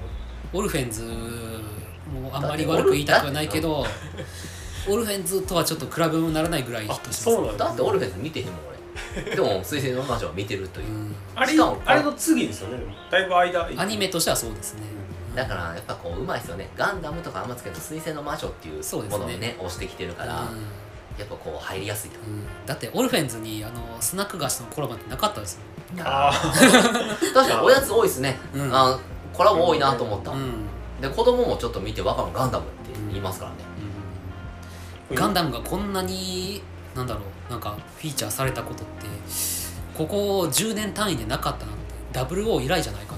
[0.53, 3.85] オルフェンズもあんまり悪く言いたくはないけど
[4.89, 7.37] オルフェンズとはちょっと比べ物にならないぐらいヒットしてます。
[7.37, 8.57] そうなんだってオルフェンズ見てへんもん
[9.25, 9.35] 俺。
[9.35, 11.17] でも水星の魔女は見てるという、うん。
[11.35, 11.53] あれ
[11.87, 12.79] あれの次ですよね
[13.11, 13.69] だいぶ間。
[13.77, 14.83] アニメとしてはそうですね
[15.35, 19.19] だからやっぱこううまいですよねガンダムとかあんまつけど水星の魔女っていうそうですね。
[19.19, 20.59] ものをね押してきてるから、うん。
[21.19, 22.19] やっぱこう入りやすいと。
[22.21, 22.45] うん。
[22.67, 25.61] だってオルフェンズにあのスナック菓子のコラボってなかったですよ
[26.01, 26.33] あ
[27.35, 28.75] 確かにおやつ多いですね、うん。
[28.75, 28.99] あ
[29.33, 30.67] コラボ多いなと思った、うん。
[31.01, 32.75] で子供もちょっと見てわかるガンダムって
[33.09, 33.57] 言いますからね、
[35.11, 35.17] うん。
[35.17, 36.63] ガンダムがこんなに
[36.95, 39.07] なんだろうなんかフィーチャーされたことって
[39.97, 43.14] ここ10年単位でなかったなってダブル O 以来じゃないか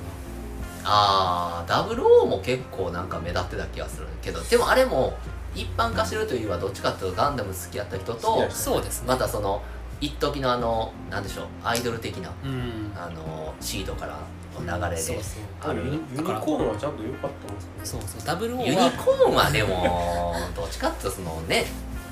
[0.86, 5.14] なあーダブル O も結構なんか目立ってた気がするけどでもあれも
[5.54, 9.02] 一般化してるというよりはどっちかっていうとガンダム好きやった人とそうです。
[9.02, 9.62] ねまたその
[10.00, 12.92] 一時のあのなんでしょうアイドル的なうん。
[12.94, 14.18] あのシードから
[14.60, 15.70] の流れで、そうそう。
[15.70, 21.64] あユニユニコーンはちゃんと良かったんですそうそうダブルユニはコーンはでもどっちかっていうとそのね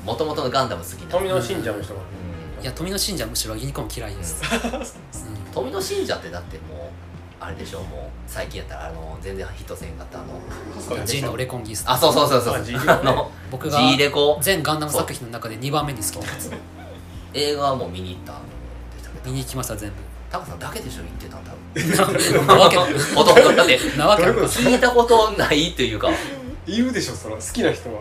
[0.04, 1.10] もともとのガンダム好きな。
[1.10, 2.00] 富野信者の人が
[2.58, 2.62] うん。
[2.62, 5.52] いや富野信者はむしろユニコーン嫌いです、うん。
[5.52, 6.83] 富野信者ってだってもう
[7.46, 10.22] あれでしょうもう最近やったらあの全然ヒットせんかったあ
[10.98, 12.92] の G のレコンギスタあそうそうそうそうあ G レコね。
[12.92, 14.38] あの僕が G レコ？
[14.40, 16.50] 全ガンダム作品の中で2番目に好きなやつ。
[17.34, 18.42] 映画はもう見に行ったん
[18.96, 19.18] でしたけ？
[19.18, 19.96] ど見に行きました全部。
[20.30, 26.10] タカさんだけでしょ言ってたん多分なわけほとんどだって聞いたことないっていうか。
[26.66, 28.00] いるでしょその好きな人は。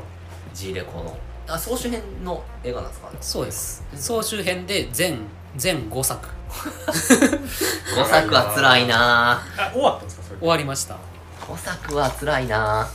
[0.53, 1.17] G レコの。
[1.47, 3.09] あ総集編の映画なんですか？
[3.11, 3.83] ねそうです。
[3.95, 5.19] 総集編で全
[5.57, 6.29] 全5作
[7.95, 9.33] 5作は辛いな。
[9.57, 10.23] あ終わったんですか？
[10.27, 10.39] それ。
[10.39, 10.97] 終わりました。
[11.41, 12.87] 5作は辛いな。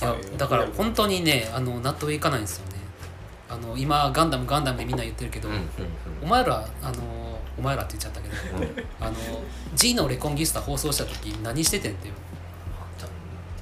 [0.00, 2.74] いやだから本当にねあの納得いかないんですよね。
[3.48, 5.68] あの今ガンダムガンダムでみんな言ってるけど、うんうん
[6.22, 8.62] お前らあのお前らって言っちゃったけどうん。
[8.62, 9.12] うんあの
[9.74, 12.14] G のレコンギスタ放送した時何しててんっていう、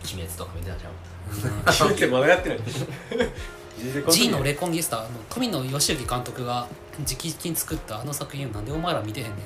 [0.04, 1.64] 鬼滅とか見てたじゃん。
[1.66, 2.58] 決めてまだやってない。
[4.10, 6.66] G のレコンギスタあの富野義行監督が
[7.00, 9.38] 直々に作ったあの作品をなんでお前ら見てへんねんっ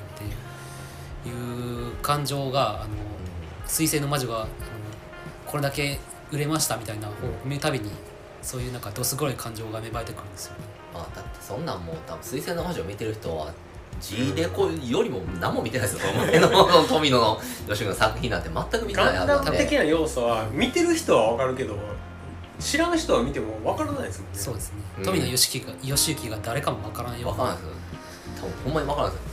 [1.23, 2.89] ていう感情があの
[3.65, 4.47] 彗星の魔女があの
[5.45, 5.99] これだけ
[6.31, 7.91] 売れましたみたいな方を見るたびに
[8.41, 10.59] そういうなんかどす黒い感情が芽生えてくるんですよね。
[10.93, 13.51] まあだってそんなんもう多分水星の魔女を見てる人は
[13.99, 16.47] G レコよりも何も見てないですよ前の
[16.87, 19.45] 富野の吉野の作品なんて全く見てないガンはずなんで。
[19.45, 21.75] ダム的な要素は見てる人は分かるけど
[22.59, 24.37] 知らん人は見ても分からないですもんね。
[24.37, 25.03] そうですね、うん。
[25.05, 27.29] 富野義行が義行が誰かもわからんよ。
[27.29, 27.73] う分からないですよ。
[28.37, 29.29] 多分ほんまに分からないですよ。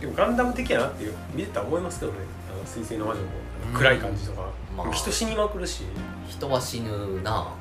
[0.00, 2.18] でもガンダム的やなっていう見てたら思いますけどね。
[2.52, 3.28] あの水星の魔女も。
[3.74, 4.42] 暗い感じとか、
[4.76, 4.92] まあ。
[4.92, 5.84] 人死にまくるし。
[6.28, 7.54] 人は死ぬな。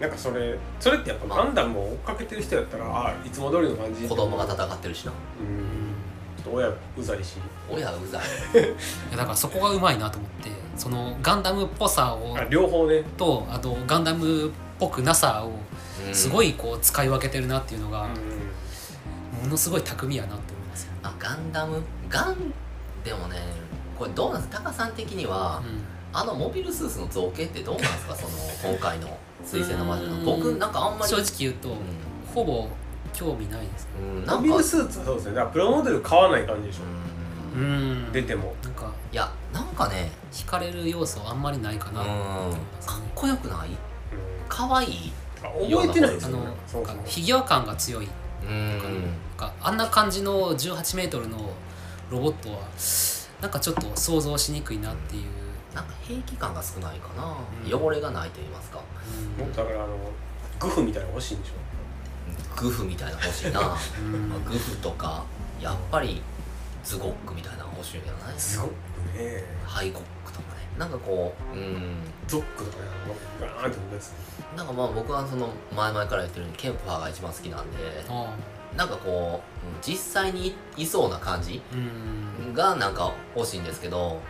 [0.00, 4.06] なんかそれそれってやっぱまあガンダムを追っかけてる人やったらああいつも通りの感じ。
[4.06, 5.12] 子供が戦ってるしな。
[5.12, 5.81] うん。
[5.81, 7.36] ちょっと親うざいし。
[7.70, 8.22] 親うざい。
[8.22, 10.50] いやだからそこがうまいなと思って。
[10.76, 13.02] そのガンダムっぽさをあ両方ね。
[13.18, 15.52] とあとガンダムっぽくなさを
[16.12, 18.08] すごい、いこう使い分けてるなっていうのが
[19.42, 21.80] うものすごい巧みやなって思いますよ、あガンダム？
[22.08, 22.52] ガン
[23.04, 23.36] でもね
[23.98, 24.54] これどうなんです？
[24.54, 25.62] かタカさん的には、
[26.12, 28.16] あのモビルスーツの造形ってどうなんですか？
[28.16, 30.14] その今回の水星の魔女の。
[30.16, 31.72] うん僕なんかあんまり正直言うと、う
[32.34, 32.66] ほぼ
[33.12, 34.36] 興味ないですん、うん、んなんか。
[34.36, 35.34] モビルスーツはそうですね。
[35.34, 36.82] だからプラモデル買わない感じでしょ、
[37.56, 38.08] ううん。
[38.08, 38.54] ん出ても。
[38.62, 43.68] なんかいやなんかね惹かれる要素あんまりないかうんなと思いますかっねこよくない？
[43.68, 43.76] うん。
[44.48, 45.12] 可愛い？
[45.42, 46.50] あ覚えてないですあのよね。
[46.66, 48.08] そうそうなんかフィギュア感が強い。
[48.48, 48.68] うん。
[48.68, 48.80] なん
[49.36, 51.38] かあんな感じの1 8メートルの
[52.10, 52.58] ロボットは
[53.40, 55.24] なんかちょっと想像しにくいなっていう、
[55.74, 57.24] なんか兵器感が少ないかな、
[57.66, 57.84] うん。
[57.86, 58.80] 汚れがないと言いますか。
[59.38, 59.44] うん。
[59.46, 59.96] もっとだからあの
[60.60, 61.52] グフみたいなの欲しいんでしょ
[62.56, 64.32] グフみたいなの欲しいな、まうん。
[64.32, 65.24] あグフとか
[65.60, 66.20] やっぱり
[66.84, 68.38] ズゴックみたいなの欲しいんじゃない？
[68.38, 68.70] すごく
[69.16, 69.44] ね。
[69.64, 70.60] ハイコックとかね。
[70.78, 71.94] なんかこううん。
[72.26, 72.78] ゾックとか
[73.40, 73.80] ガーンって
[74.56, 77.76] なんかまあ僕はその前々から言ってるようにケンプファーが一番好きなんで
[78.08, 78.34] あ
[78.76, 81.76] なんかこううん実際にいそうな感じあ
[82.46, 82.54] うん。
[82.54, 84.20] がなんか欲しいんですけど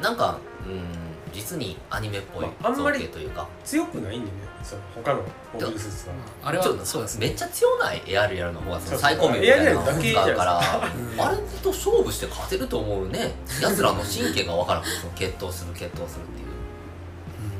[0.00, 0.84] なんかうん
[1.32, 3.46] 実にアニメっぽい造まああんまり形というか。
[3.64, 5.22] 強くないんでねその他の
[5.54, 7.18] モビルスーツはあれはそうです。
[7.18, 10.60] ねめっちゃ強ないエアリアルの方がその最高名みたいなのを使うから。
[10.94, 13.32] うんあれと勝負して勝てると思うね。
[13.60, 16.48] 奴らの神経が分からんその決闘する決闘するっていう。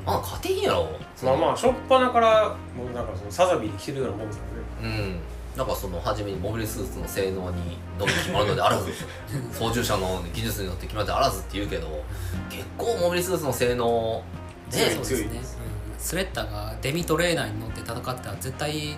[0.07, 0.89] あ勝てへんやろ。
[1.23, 4.45] まあまあ初っ端からもうなんかそのサザビーで来てるようなもんですか
[4.83, 4.95] らね。
[4.97, 5.21] うん。
[5.57, 8.93] なんかその初めにモビルスーツの性能にのみ決まるのであらず
[9.53, 12.05] 操縦者の技術によって決まるのであらずって言うけど
[12.49, 14.23] 結構モビルスーツの性能
[14.71, 15.60] そうねですね、うん
[16.01, 18.97] スレッタがデミトレーナーに乗って戦ってたら絶対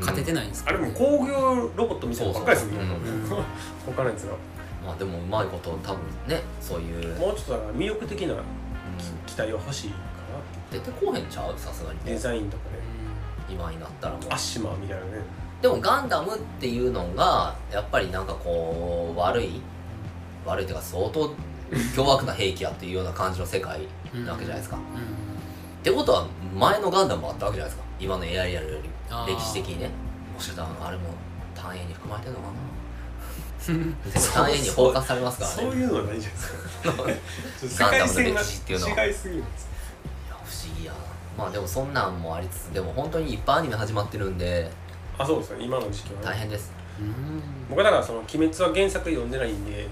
[0.00, 2.88] 勝ててないんですあれからねも工業ロボットみたいなのばっかりですよね。
[2.88, 3.44] そうそううん。
[3.94, 4.32] 他のやつが
[4.86, 8.40] まあでもうまいこと多分ねそういう、もうちょっとだから魅力的なうん。
[9.26, 9.96] 機体は欲しいか
[10.70, 11.26] 出てこうへん。
[11.26, 12.78] ちゃうさすがになデザインとかね
[13.50, 15.10] 今になったらもうアッシマーみたいなね
[15.60, 18.26] でもガンダムっていうのがやっぱりなん。
[18.26, 19.60] かこう悪い
[20.46, 21.34] 悪いっていうか相当
[21.94, 23.80] 凶悪な兵器やっていうような感じの世界
[24.14, 25.27] なわけじゃないですか、うん
[25.88, 27.88] ってことは前のガンダムもあったわけじゃないですか。
[27.98, 28.88] 今のエアリアルより
[29.34, 29.90] 歴史的にね。
[30.34, 31.04] もしかしたらあれも
[31.54, 32.54] 単影に含まれてるのかな。
[34.34, 35.56] 単影に包括されますからね。
[35.56, 37.84] そういうのはないじゃないですか。
[37.90, 39.04] ガンダムの歴史っていうのは。
[39.04, 39.62] 違いすぎるんです。
[39.64, 39.68] よ
[40.26, 40.92] いや不思議や。
[40.92, 40.98] な
[41.38, 44.70] まあでもそんなんもありつつでも本当にいっぱいアニメ始まってるんで。
[45.16, 46.26] あそうですね今の時期はね。
[46.26, 46.72] 大変です。
[47.00, 49.88] うん僕はだからその「鬼滅」は原作読んでないんで。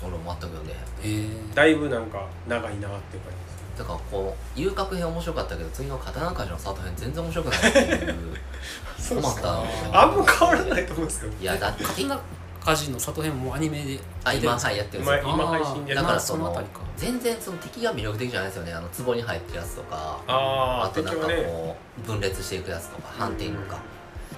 [0.00, 3.47] 俺も全く読んでへえだいぶなんか長いなっていう感じ
[3.78, 8.14] だからこう遊郭編面白かったけど次の刀鍛冶の里編全然面白くないっていう
[8.98, 9.62] そう困ったな
[9.92, 11.32] あんま変わらないと思うんですけど。
[11.40, 12.20] いやだって刀
[12.60, 15.22] 鍛冶の里編もアニメであ今はいやってるんですよ。
[15.22, 16.80] 今今配信でだからまあそのそのあたりか。
[16.96, 18.72] 全然その敵が魅力的じゃないですよね。
[18.72, 20.18] あの壺に入ってるやつとか。
[20.26, 21.44] あああとなんか敵はね。
[21.44, 23.78] こう分裂していくやつとか反転とか。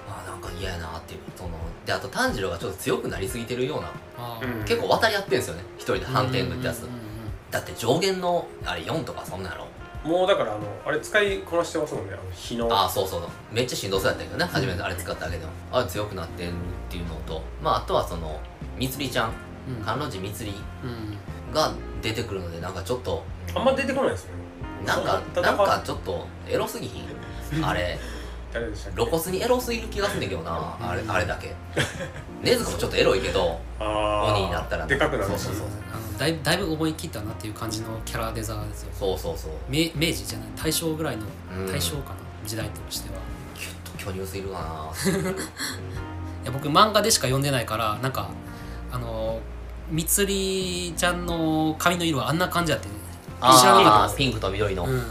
[0.07, 1.49] あなんか嫌やなっていうその
[1.85, 4.59] であと炭治郎がちょっと強くなりすぎてるようなあー。
[4.59, 4.65] うん。
[4.65, 5.63] 結構渡り合ってるんですよね。
[5.77, 7.00] 一人で反転軍ってやつうんうんうん
[7.51, 9.67] だって上限のあれ4とかそんなんやろ？
[10.09, 12.13] もうだからあのあれ使いこなしてますもんね。
[12.13, 12.73] あの日の。
[12.73, 13.21] ああそうそう。
[13.51, 14.45] めっちゃしんどそうやったけどね。
[14.45, 15.51] 初めてあれ使っただけでも。
[15.71, 16.53] あれ強くなってるっ
[16.89, 17.43] ていうのと。
[17.61, 18.39] まああとはその
[18.77, 19.31] みつりちゃん。
[19.79, 19.87] うん。
[19.87, 21.53] 甘露寺みつりうん。
[21.53, 24.41] が出てくるのでなんかちょっとあんま出てこないですよね。
[24.87, 27.05] なんか戦なんかちょっとエロすぎひん？
[27.63, 27.99] あれ。
[28.51, 28.97] 誰でしたっけ？
[29.03, 30.77] 露骨にエロすぎる気がすんねんけどな。
[30.81, 31.53] あれあれだけ。
[32.41, 35.43] 禰豆子もちょっとエロいけど鬼になったらでかくなるし。
[35.43, 35.90] そうそうそうあの
[36.21, 38.91] だいだいぶ思い切ったなっていう感じのキャラデザーですよ。
[38.93, 39.51] そうそうそう。
[39.67, 41.23] 明明治じゃない大正ぐらいの
[41.57, 41.65] うん。
[41.65, 43.19] 大正かな、時代としては。
[43.55, 44.91] キュッと巨乳すぎるかな。
[45.31, 48.29] いや僕漫画でしか読んでないからなんか
[48.91, 49.39] あの
[49.89, 52.87] みつりちゃんの髪の色はあんな感じやって。
[52.87, 54.15] 知らなかった。
[54.15, 55.03] ピンクと緑の、うん。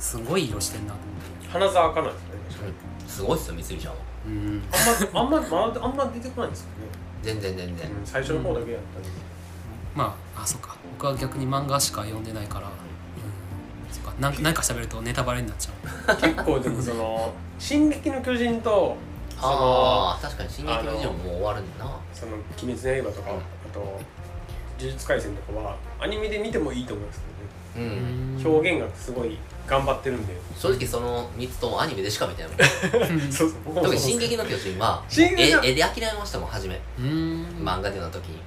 [0.00, 1.68] すごい色してんなと思って。
[1.68, 2.72] 花沢香なんですね確かに
[3.08, 3.98] すごいっすよみつりちゃんは。
[4.26, 4.62] うん。
[5.14, 6.74] あんま あんまあんま出てこないんですよね、
[7.22, 9.29] 全然全然、うん、最初の方だけやったんで、
[9.94, 10.76] まああそっか。
[10.98, 12.72] 僕は逆に漫画しか読んでないから、うん、
[13.92, 14.12] そっか。
[14.20, 16.16] なんなんか喋るとネタバレになっちゃう。
[16.16, 18.96] 結構でもその「進撃の巨人」と
[19.40, 21.96] ああ確かに「進撃の巨人」ももう終わるんだな。
[22.12, 23.40] その「鬼滅の刃」とか、うんあ
[23.72, 23.80] と
[24.78, 27.22] 「呪術廻戦」とかはアニメで見てもいいと思います
[27.74, 27.92] うけどね、
[28.42, 32.52] ん、表現がすごい頑張ってるんで、正直その3つともアニメでしか見てない。
[32.52, 33.58] もんうんそうそう。
[33.66, 36.80] 僕も特に「そう進撃の巨人」は進撃の絵絵で諦めましたもん初め。
[36.98, 37.46] うん。
[37.62, 38.40] 漫画での時に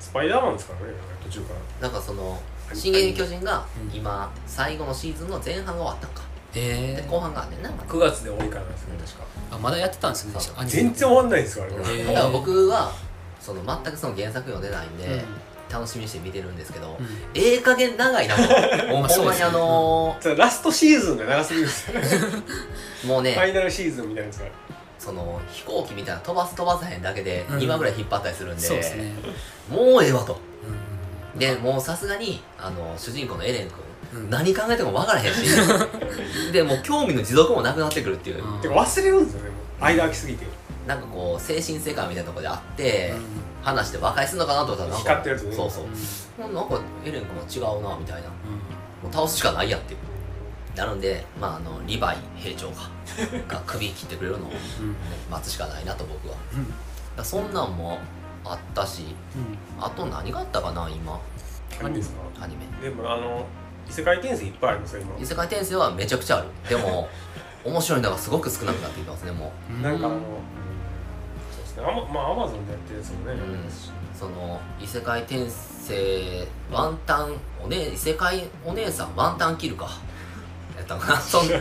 [0.00, 1.88] スパイダーマンですからね途中から。
[1.88, 2.40] なんかその
[2.74, 3.96] 「進撃の巨人」がうん。
[3.96, 6.22] 今最後のシーズンの前半が終わったんか。
[6.54, 7.56] えー、で後半があんね。
[7.58, 9.24] んな9月で終わりからなんですね確か。
[9.50, 10.54] あまだやってたんですねそう。
[10.56, 12.06] アニメ全然終わんないんですよあれ、へー。
[12.06, 12.92] だから僕は
[13.40, 15.22] その全くその原作読んでないんで、うん。
[15.68, 17.06] 楽しみにして見てるんですけど、うん。
[17.34, 18.42] ええ加減長いなと。
[18.88, 22.00] ほんまにあのじゃあラストシーズンが長すぎるんですよ。
[22.00, 24.46] ー もうねファイナルシーズンみたいなやつが
[25.06, 27.58] その飛行機みたいな飛ばす飛ばさへんだけでうん。
[27.58, 29.12] 2話ぐらい引っ張ったりするんで、そうですね、
[29.70, 30.40] もうええわと。
[31.34, 31.38] うん。
[31.38, 33.68] でもうさすがにあの主人公のエレン
[34.12, 34.30] 君、うん。
[34.30, 35.40] 何考えても分からへんし
[36.52, 38.60] でもう興味の持続もなくなってくるっていう、うん。
[38.60, 40.44] てか忘れるんですよね間空きすぎて。
[40.88, 43.24] なんかこう精神世界みたいなところであって、うん。
[43.62, 45.56] 話して和解するのかなと思ったらなんか光ってるやつね。
[45.56, 45.84] そうそう。
[45.84, 46.52] うん。
[46.54, 48.28] もうなんかエレン君は違うなみたいな。
[48.28, 49.98] もう倒すしかないやんっていう
[50.76, 52.74] なるんで、まあ、あのリヴァイ兵長が
[53.48, 54.50] が首切ってくれるのを、
[55.30, 56.34] 待つしかないなと僕は。
[56.54, 56.66] うん。
[57.16, 57.98] らそんなんも
[58.44, 59.02] あったし
[59.34, 59.82] うん。
[59.82, 61.18] あと何があったかな今。
[61.82, 62.44] 何ですか？
[62.44, 62.66] アニメ。
[62.88, 63.46] でもあの
[63.88, 65.16] 異世界転生いっぱいありますよ今。
[65.18, 66.48] 異世界転生はめちゃくちゃある。
[66.68, 67.08] でも
[67.64, 69.72] 面白いのがすごく少なくなってきてますねもう。
[69.72, 69.82] ん。
[69.82, 70.20] なんかあの、そ
[71.58, 71.84] うですね。
[71.86, 73.38] あままあアマゾンでやってるやつもね、うん。
[73.66, 73.70] う
[74.14, 79.90] その異世界転生ワンタンおね異世界お姉さんワンタンキルか
[80.76, 81.20] やったかな。
[81.20, 81.54] そんめ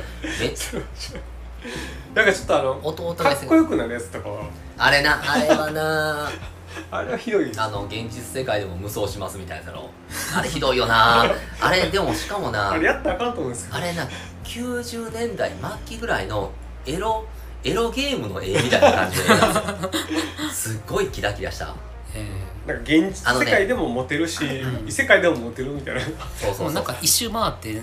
[2.14, 4.44] なんかちょっとあの弟かっこよくなるやつとかは。
[4.78, 6.30] あれなあれはな。
[6.92, 7.46] あれはひどい。
[7.46, 9.90] ですあの現実世界でも無双しますみたいなの
[10.36, 11.26] あれひどいよな。
[11.60, 14.08] あれでもしかもなあれやったらあかんと思うんですけどあれな
[14.44, 16.52] 90年代末期ぐらいの
[16.86, 17.26] エロ
[17.64, 21.74] エロゲームの絵みたいな感じの絵なんですよすっごいキラキラした。
[22.14, 22.26] え
[22.66, 24.88] なんか現実世界でもモテるし、うん。
[24.88, 26.02] 異世界でもモテるみたいな。
[26.02, 26.66] そうーそうそう。
[26.66, 27.82] もうなんか一周回って、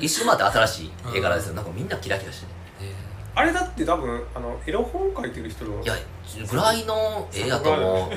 [0.00, 1.54] 一瞬待って新しい絵柄ですよ。
[1.54, 2.46] なんかみんなキラキラして
[3.34, 5.82] あれだって多分あのエロ本書いてる人の。
[5.82, 5.94] いや
[6.50, 8.12] ぐらいの絵やと思う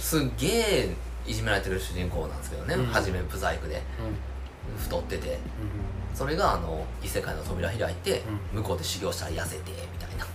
[0.00, 0.88] すっげえ
[1.26, 2.86] いじめられてる主人公なんですけどね、うん。
[2.86, 3.82] 初めブサイクで。
[4.78, 5.28] 太ってて。
[5.28, 5.38] うん。
[6.14, 10.26] それがあの異世界の扉開いて、向こうで修行したら痩せてみたいな。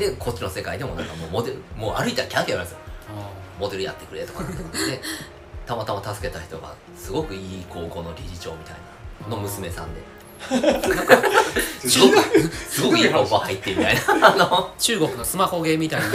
[0.00, 2.78] でこっちの世界でもなんかもうモデルもう歩いたらキャーキャー言われるんですよ。
[3.10, 5.00] あモデルやってくれとかってで
[5.66, 8.74] たまたま助けた人がすごくいい高校の理事長みたい
[9.22, 10.00] なの娘さんで。
[10.40, 12.18] すごく
[12.70, 14.00] すごくいい高校入ってみたいな。
[14.32, 16.06] あのー中国のスマホゲーみたいな。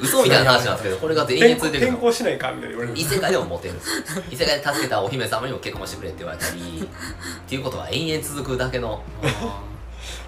[0.00, 1.98] 嘘みたいな話なんですけどこれが全員転ついてくるの。
[1.98, 2.94] 転校しないかみたいな言われる。
[2.96, 3.74] 異世界でもモテる。
[3.74, 3.90] んです
[4.30, 9.02] 異世界で助けたお姫様にも結婚してくれって言われたりっていうことが延々続くだけの。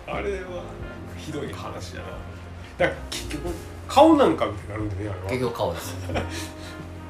[0.08, 0.62] あ あれは
[1.16, 2.04] ひどい話だな。
[2.78, 3.48] だから結局
[3.88, 5.28] 顔なんかみたいになるんでねあれは。
[5.28, 5.96] 結局顔です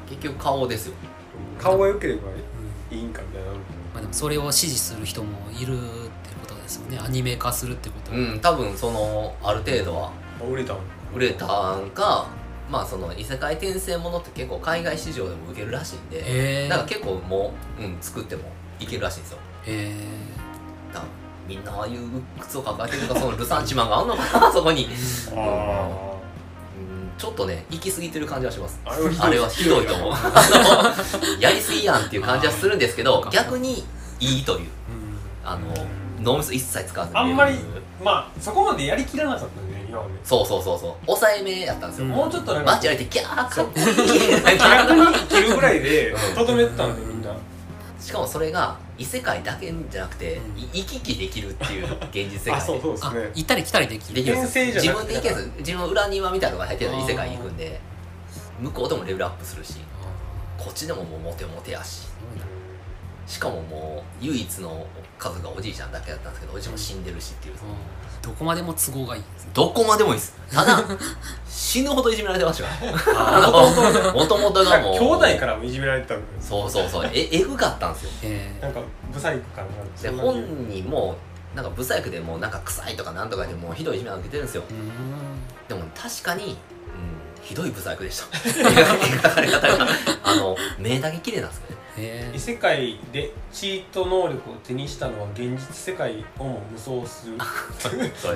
[0.08, 0.94] 結局顔ですよ。
[1.58, 2.20] 顔が良ければ
[2.90, 3.54] いいんかみたいなの。
[3.54, 3.60] ある
[3.94, 6.98] まあ、でもそれを支持する人もいるってことですよね。
[6.98, 10.12] アニメ化するってことは、うん多分そのある程度は。
[10.38, 10.76] けど売れたん
[11.14, 12.26] 売れたんか
[12.70, 16.22] まあその異世界転生ものって結構海外市場でも受けるらしいんで、
[16.64, 16.66] え。
[16.66, 18.42] ー、だから結構もう、うん、作っても
[18.78, 19.38] いけるらしいんですよ。
[19.66, 19.94] え。
[20.92, 21.10] だから
[21.48, 22.00] みんなああいう
[22.40, 24.88] 靴を抱えてるとかそのルサンチマンがあんのかなそこに、
[25.32, 26.15] ああうん、
[27.18, 28.80] ちょっとね行き過ぎてる感じはします。
[28.84, 29.86] あれはひどい。
[29.86, 30.12] と思う。
[31.40, 33.84] やりすぎやんっていう感じはするんですけど逆に
[34.20, 34.58] いいという。
[34.58, 34.66] ーうん。
[35.44, 35.86] あの
[36.20, 37.18] 脳みそ一切使わずに。
[37.18, 37.56] あんまり
[38.02, 40.12] まあそこまでやりきらなかったんで今まで。
[40.24, 41.06] そうそうそうそう。
[41.06, 44.58] 抑えめやったんですよ、うんもうちょっとなんか街歩いてギャーかっこいい。
[44.58, 47.30] 逆に生きるぐらいでうんとどめてたんでみんな。
[47.98, 50.58] しかもそれが異世界だけじゃなくて、うん。
[50.58, 52.54] い行き来できるっていう現実世界。
[52.54, 54.22] あそうそうですあね行ったり来たりできる。
[54.22, 57.80] 自分で行けず自分の裏庭みたいなところに入ってる異世界に行くんで
[58.60, 62.08] 向こうでもレベルアップするしあこっちでももうモテモテやし。
[63.26, 64.86] しかももう唯一の
[65.18, 67.54] 家族がおじいちゃんだけだったんですけどおじいちゃんも死んでるしっていう
[68.26, 69.22] どこまでも都合がいい。
[69.22, 70.34] ですねどこまでもいいです。
[70.52, 70.82] ただ
[71.48, 74.98] 死ぬほどいじめられてましたからあもともとがもう。
[74.98, 77.10] 兄弟からもいじめられてたんですそうそうそう。
[77.12, 78.10] ええぐかったんですよ。
[78.24, 78.80] えなんか
[79.12, 81.16] ブサイクからなでそんな本人も
[81.54, 84.62] なんかブサイクでもうなんか臭いとかなんとかでもうひどいいじめを受けてるんですよ。
[84.68, 84.88] ーうーん。
[85.68, 86.56] でも確かに、うん、
[87.42, 88.26] ひどいブサイクでした。
[88.36, 89.86] 描かれ方が。
[90.24, 91.75] あの目だけ綺麗なんですけどね。
[91.75, 91.75] へ
[92.34, 97.38] 異世界でチート能力を手にしたのは現実世界をも無双する。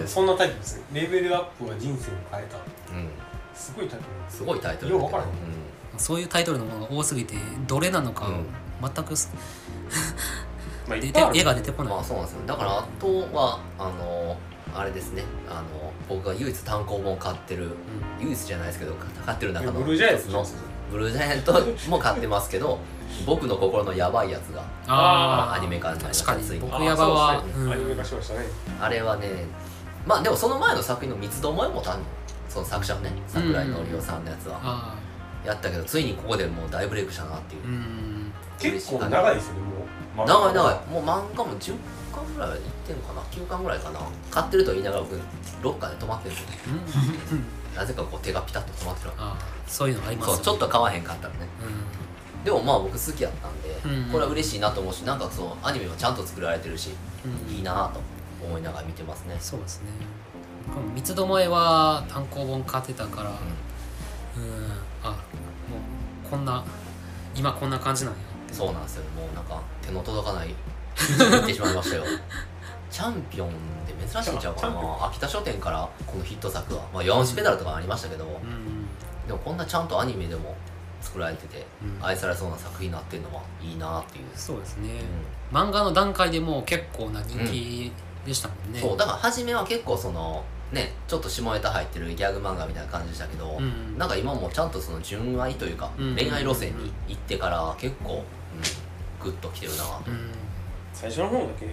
[0.06, 0.78] そんなタイプです。
[0.78, 2.56] ねレベルアップは人生を変えた。
[2.94, 3.08] うん、
[3.54, 4.36] すごいタイプなんです。
[4.38, 4.92] すごいタイトル。
[4.92, 5.28] よう分からへん。
[5.30, 5.32] う
[5.98, 7.34] そういうタイトルのものが多すぎて
[7.66, 8.46] どれなのかうん。
[8.82, 9.30] 全くす
[10.88, 12.40] まあい出て絵が出てこん、ない、まあそうなんですよ。
[12.46, 14.36] だからあとはあの
[14.74, 15.24] あれですね。
[15.48, 17.68] あの僕が唯一単行本買ってる
[18.20, 18.94] 唯一じゃないですけど
[19.26, 20.44] 買ってる中のブルージャイアンツ一つの
[20.90, 21.52] ブルージャイアント
[21.90, 22.78] も買ってますけど
[23.26, 25.58] 僕の心のやばいやつがあー。
[25.58, 26.36] アニメ化になりました。
[26.36, 26.60] ついに。
[26.60, 26.80] 確かに。
[26.80, 27.68] 僕あヤバはそうですねう。
[27.68, 27.72] ん。
[27.72, 28.40] アニメ化しましたね。
[28.80, 29.28] あれはね
[30.06, 32.00] まあでもその前の作品の三つどもえもたん
[32.48, 34.94] その作者のね桜井のりおさんのやつはあ
[35.44, 37.62] やったけどついにここでもう大ブレイクしたなっていう。
[37.64, 38.32] ーうん。
[38.58, 39.60] 結構長いですよね
[40.16, 40.26] もう。
[40.26, 40.90] 長い長い。
[40.90, 41.74] もう漫画も10
[42.12, 44.00] 巻ぐらいはいってんのかな？9巻ぐらいかな？
[44.30, 45.18] 買ってると言いながら僕
[45.62, 46.42] ロッカーで止まってるんで
[47.76, 49.10] なぜかこう手がピタッと止まってる
[49.66, 50.36] そういうのありますよね。
[50.36, 51.40] そうちょっと買わへんかったらね。
[51.62, 58.00] うでもまあ僕好きやったんで、うんこれは嬉しいなと思うしなんかそうアニメもちゃんと作られてるし、ん、うん、いいなと
[58.44, 59.36] 思いながら見てますね。
[59.40, 59.88] そうですね。
[60.94, 63.36] 三つどもえは単行本買ってたからうん。
[65.02, 66.64] あもうこんな
[67.34, 68.54] 今こんな感じなんやって。
[68.54, 69.04] そうなんですよ。
[69.16, 70.54] もうなんか手の届かない
[70.96, 72.04] 行ってしまいましたよ。
[72.90, 73.50] チャンピオン
[73.86, 75.06] で珍しいんちゃうかな。
[75.06, 76.82] 秋田書店からこのヒット作は。
[76.92, 78.86] まあ弱虫ペダルとかありましたけど、うん。
[79.26, 80.56] でもこんなちゃんとアニメでも
[81.00, 82.04] 作られてて、うん。
[82.04, 84.90] 愛されそうな作品になってるのはいいなっていう、そうですね。
[85.52, 87.92] う漫画の段階でもう結構な人気
[88.24, 88.82] でしたもんね、ん。
[88.82, 93.98] そうだから初めは結構そのねちょっと下ネタ入ってるギャグ漫画みたいな感じでしたけど、うん。
[93.98, 96.16] なんか今もちゃんとその純愛というか、うん。
[96.16, 100.30] 恋愛路線に行ってから結構、うん、グッときてるなと、うん。
[100.92, 101.70] 最初の方だけ読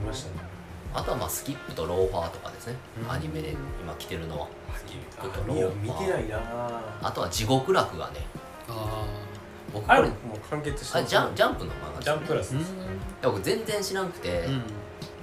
[0.00, 0.48] みましたね。
[0.94, 3.10] あとはまあスキップとローファーとかですね、うん。
[3.10, 3.50] アニメで
[3.82, 4.46] 今来てるのは。
[4.70, 5.74] あちょっとローファー。
[5.82, 6.38] 見てないな
[7.02, 8.26] あとは地獄楽がね
[8.68, 9.04] あ
[9.72, 12.72] 僕あれももう完結してあジャンジャンプの漫画ジャンプラスです。
[12.74, 14.62] で僕全然知らんくて、うん。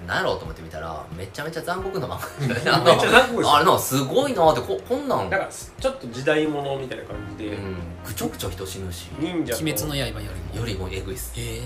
[0.08, 3.56] なんやろうと思って見たらめちゃめちゃ残酷な漫画で めっちゃ残酷ですよ。
[3.56, 5.30] あれなすごいなってここんなん。
[5.30, 7.76] なんかちょっと時代物みたいな感じで、うん。
[8.06, 9.10] ぐちょぐちょ人死ぬし。
[9.20, 10.60] 忍者と鬼滅の刃よりも。
[10.60, 11.34] よりもえぐいっす。
[11.36, 11.62] へえ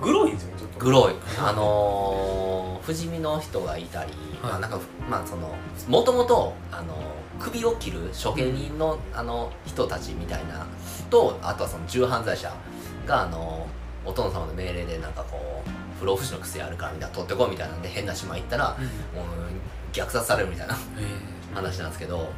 [0.00, 0.78] グロいんですよねちょっと。
[0.78, 1.14] グロい。
[1.38, 4.52] あのー、不死身の人がいたり、はい。
[4.52, 4.78] まあなんか
[5.10, 5.52] まあその
[5.88, 6.94] もともとあの
[7.38, 10.66] 首を切る処刑人の,、あの人たちみたいな
[11.10, 12.52] とあとはその重犯罪者
[13.06, 13.66] があの
[14.04, 18.84] お殿様の命令でなんかこう不老不死の癖あるからみたいな取ってこいみたいなんで変な島行ったら、うん。
[18.84, 19.36] もう
[19.92, 20.76] 虐殺されるみたいなへ
[21.54, 22.28] 話なんですけど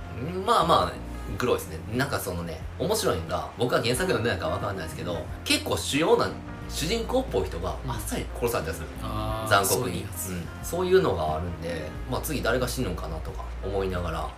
[0.47, 0.93] まあまあ
[1.37, 1.79] グロいですね。
[1.95, 6.29] なんかそのね面白いのが僕は原作読んでないから分かんないですけど結構主要な
[6.69, 8.89] 主人公っぽい人があっさり殺されたりする。
[9.49, 10.07] 残酷に。
[10.15, 10.49] そういうん。
[10.63, 14.29] そういうのがあるんで、まあ、次誰が死ぬんかなとか思いながら、うん、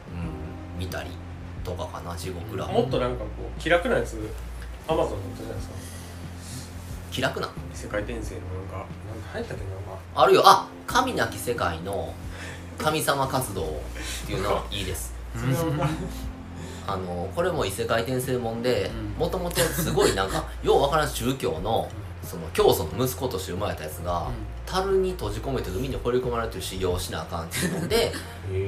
[0.80, 1.10] 見たり
[1.62, 2.66] とかかな地獄ら。
[2.66, 4.18] もっとなんかこう気楽なやつ
[4.88, 5.74] アマゾンに載ったじゃないですか。
[7.12, 7.48] 気楽な？
[7.72, 8.86] 異世界転生のなんかなん
[9.32, 9.98] 入ったっけななんか。
[10.14, 10.42] あるよ。
[10.44, 12.14] あ神なき世界の
[12.78, 13.66] 神様活動っ
[14.26, 15.12] ていうのは いいです。
[16.86, 19.20] あのこれも異世界転生もんでうん。
[19.20, 21.88] もともとすごいなんか ようわからん宗教の
[22.22, 24.28] その教祖の息子として生まれたやつが、
[24.66, 28.12] 樽に閉じ込めて海に放り込まれてる修行をしなあかんっていうので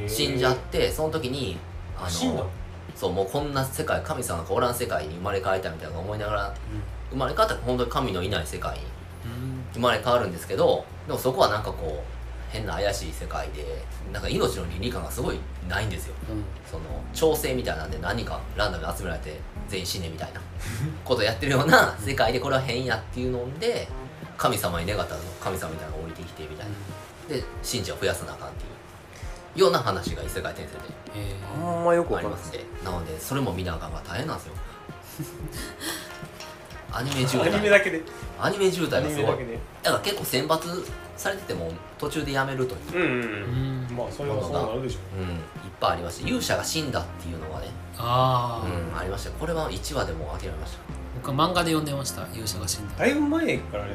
[0.09, 1.59] 死んじゃってその時に
[2.05, 2.51] あの
[2.95, 6.55] そうもうこんな世界神様がおらん世界に生まれ変わりたいみたいなのを思いながら
[7.11, 8.85] 生まれ変わったら本当に神のいない世界に
[9.25, 9.65] うん。
[9.75, 12.13] 生まれ変わるんですけどでもそこはなんかこう
[12.53, 13.83] 変な怪しい世界で
[14.13, 15.39] なんか命の倫理観がすごい
[15.69, 16.15] ないんですよ。
[16.31, 16.45] うん。
[16.71, 16.83] その
[17.15, 20.41] 調整みたいなんで何かランダムに集められて全員死ねみたいな
[21.03, 23.89] ことやってるような世界でこれは変やっていうので
[24.37, 26.73] 神様に願ったら神様みたいなのが降りてきてみたいな。
[27.29, 28.42] で信者を増やさなあ
[29.55, 30.79] ような話が異世界転生
[31.19, 34.55] でへあんまよくありますでなのでそれも見なあかんが大変なんですよ。
[36.93, 38.03] アニメ渋アニメ滞だけで。
[38.39, 39.59] アニメ渋滞アがすごだけで。
[39.83, 40.87] だから結構選抜
[41.17, 43.97] されてても途中でやめるという、うんううん。
[43.97, 45.25] まあそれはそうなるでしょう。
[45.25, 45.39] ん、いっ
[45.81, 46.29] ぱいありまして。
[46.29, 49.31] 勇者が死んだっていうのがね、ああ、うん、ありました。
[49.31, 50.79] これは1話でもう諦めました。
[51.15, 52.23] 僕は漫画で読んでました。
[52.33, 52.95] 勇者が死んだ。
[52.99, 53.87] だいぶ前からあ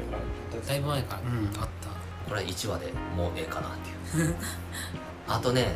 [0.68, 1.22] だいぶ前から。
[1.22, 1.88] うんあった。
[2.28, 4.36] これは1話でもうええかなっていう
[5.28, 5.75] あとね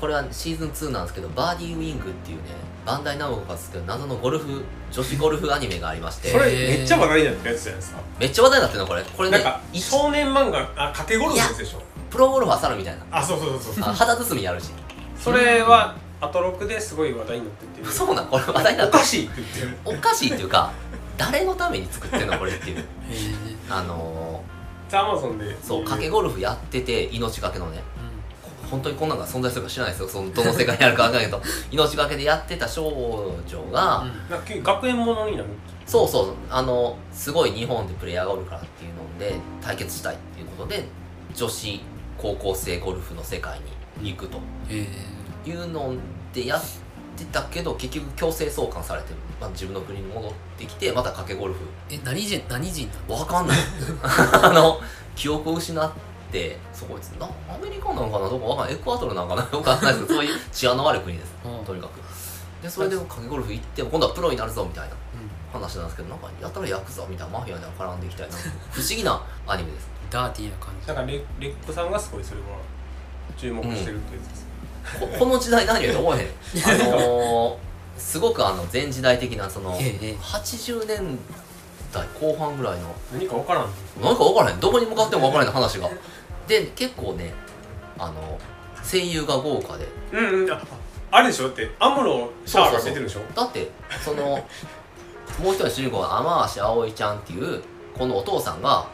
[0.00, 2.44] これはシーズン2なんですけどバーディーウィングっていうね
[2.84, 6.28] バンダイナムコが作る謎のゴルフ女子ゴルフアニメがありまして。
[6.28, 8.00] それめっちゃ話題になってるやつじゃないですか。
[8.20, 8.86] めっちゃ話題になってるの？
[8.86, 11.82] これこれねなんか一少年漫画あ賭けゴルフのやつでしょ。
[12.10, 13.04] プロゴルファーサルみたいな。
[13.10, 13.84] あそうそうそうそう。
[13.84, 14.70] あ肌包みやるし。
[15.18, 18.26] それはアトロクですごい話題になっててそうなん？
[18.28, 18.98] これ話題になってる。
[18.98, 19.76] おかしいって言ってる。
[19.84, 20.72] おかしいっていうか
[21.18, 22.38] 誰のために作ってんの？
[22.38, 22.84] これっていう。
[23.68, 24.44] あの
[24.92, 25.46] アマゾンで。
[25.46, 27.82] ー、そう賭けゴルフやってて命がけのね
[28.70, 30.08] 本当にこんなんが存在するか知らないですよ。
[30.08, 31.42] そのどの世界にあるか分からないけど。
[31.70, 32.84] 命がけでやってた少
[33.46, 34.06] 女が、
[34.48, 34.62] うん。
[34.62, 35.48] 学園ものになる
[35.86, 36.34] そうそう。
[36.50, 40.84] あのすごい日本でプレイヤーがおるからっていうので対決したいっていうことで
[41.34, 41.80] 女子
[42.18, 43.60] 高校生ゴルフの世界
[44.00, 44.38] に行くと。
[44.70, 45.94] いうの
[46.34, 46.62] でやっ
[47.16, 51.60] てたけど結局強制送還されて、まあ、自分の国に戻ってきてまた賭けゴルフ。
[51.88, 53.58] え何人何人なのわかんない。
[54.42, 54.80] あの
[55.14, 55.90] 記憶を失っ
[56.36, 58.74] てそこいつなアメリカなんかなどこわかんない。
[58.74, 61.34] エクアドルなんかなよくわかんないですけど そういう治安の悪い国です。
[61.44, 61.64] うん。
[61.64, 62.00] とにかく。
[62.62, 64.94] でそれで賭けゴルフ行って今度はプロになるぞみたいな。
[64.94, 65.60] うん。
[65.60, 68.34] 話なんですけどなんかやたらヤクザみたいなマフィアに絡んでいきたいな
[68.70, 69.88] 不思議なアニメです。
[70.10, 70.86] ダーティーな感じ。
[70.86, 72.46] だからレレックさんがすごいそれは
[73.36, 74.46] 注目してるってやつです、
[75.00, 76.26] こ この時代何やと思えへん。
[76.64, 81.18] あのー、すごくあの前時代的なそのええ80年
[81.92, 82.94] 代後半ぐらいの。
[83.12, 83.70] 何か分からん。
[84.02, 84.60] なんか分からへん。
[84.60, 85.88] どこに向かっても分からへん話が
[86.46, 87.32] で結構ね
[87.98, 88.38] あの
[88.82, 89.86] 声優が豪華で。
[90.12, 90.60] うんうんあ
[91.12, 91.44] あれでしょ？
[91.44, 93.20] だってアムロシャーロ出てるでしょ？
[93.34, 93.70] だって
[94.04, 94.22] その
[95.42, 97.62] もう一人の主人公が天橋葵ちゃんっていう
[97.96, 98.86] このお父さんがはい。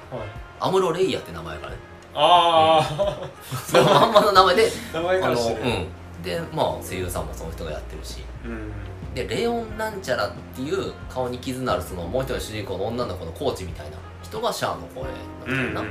[0.60, 1.78] アムロレイヤって名前やからね
[2.14, 3.28] ああ、
[3.66, 5.60] そのまんまの名前で名前からしてる。
[5.62, 6.22] うん。
[6.22, 8.22] でまあ声優さんもその人がやってるし。
[8.44, 8.70] うん。
[9.14, 15.04] でレオンなんちゃらっていう顔に傷のあるそのもう一人の主人公の女の子のコーチみたいな人がシャアの声
[15.46, 15.90] うんうんだったよな、うんだ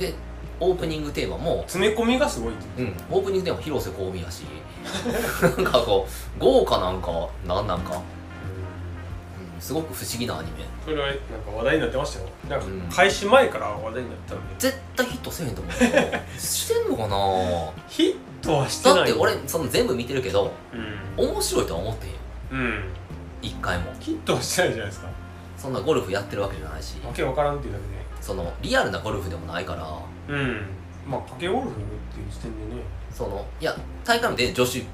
[0.00, 0.14] で
[0.58, 4.44] オープニングテーマも詰め込みがすごいうん、オープニングテーマ広瀬香美やし。
[5.42, 10.64] なんかこう豪華なんかなんなんか、うん、すごく不思議なアニメ。
[10.84, 11.22] それはなんか
[11.54, 12.28] 話題になってましたよ。
[12.48, 12.80] なんかうん。
[12.90, 15.74] 開始前から話題になってたんで絶対ヒットせえへんと思う。
[16.40, 17.72] してんのかな？
[17.88, 20.50] ヒットはしてないだって俺その全部見てるけど
[21.18, 22.12] うん、面白いとは思ってへん。
[22.12, 22.18] よ
[22.52, 22.84] うん、
[23.42, 23.92] 一回も。
[24.00, 25.08] ヒットはしてないじゃないですか。
[25.58, 26.96] そんなゴルフやってるわけじゃないし。
[27.04, 27.78] わけわからんっていうだ
[28.30, 29.84] そのリアルなゴルフでもないから
[30.28, 30.66] うん。
[31.04, 31.72] まあ賭けゴルフっ
[32.14, 32.82] ていう時点でね。
[33.12, 34.84] そのいや大会もで女子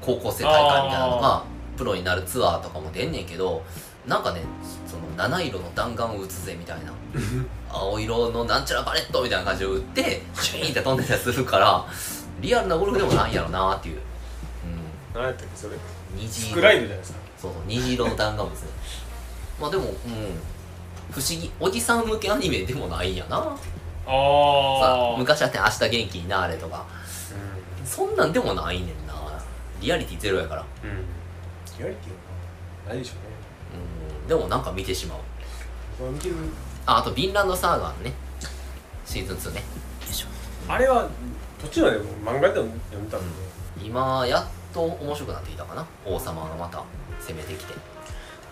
[0.00, 1.44] 高校生大会みたいなのが
[1.76, 3.62] プロになるツアーとかも出んねんけど
[4.06, 4.40] なんかね
[4.86, 6.92] その七色の弾丸を打つぜみたいな。
[7.68, 11.84] 青色のなんちゃらバレットみたいな感じで打ってシュイーンって飛んでたりするから
[12.40, 14.00] リアルなゴルフでもないんやろなっていう、う
[15.12, 15.74] 何やったっけそれ。
[15.74, 15.78] ん、
[16.16, 17.18] 虹ス色クライドじゃないですか。
[17.36, 18.70] そうそう虹色の弾丸ですね。
[19.60, 19.92] まあでもうん
[21.10, 23.36] 不思議おじさん向けアニメでもないんやな。
[23.38, 23.46] さ
[24.06, 26.84] ああ昔はね「明日元気になれ」とか。
[27.84, 29.14] そんなんでもないねんな。
[29.80, 30.64] リアリティゼロやから。
[30.82, 30.96] うん、うん、
[31.78, 33.12] リアリティはないでしょ
[34.22, 34.28] うん。
[34.28, 35.18] でもなんか見てしまう。
[36.04, 36.34] うね見てる。
[36.84, 38.12] ああと「ヴィンランドサーガー」ね。
[39.04, 39.62] シーズン2ね。
[40.68, 41.08] あれは
[41.60, 43.26] 途中までも漫画でも読んでたんで、
[43.82, 45.86] 今やっと面白くなってきたかな。
[46.04, 46.82] 王様がまた
[47.20, 47.74] 攻めてきて。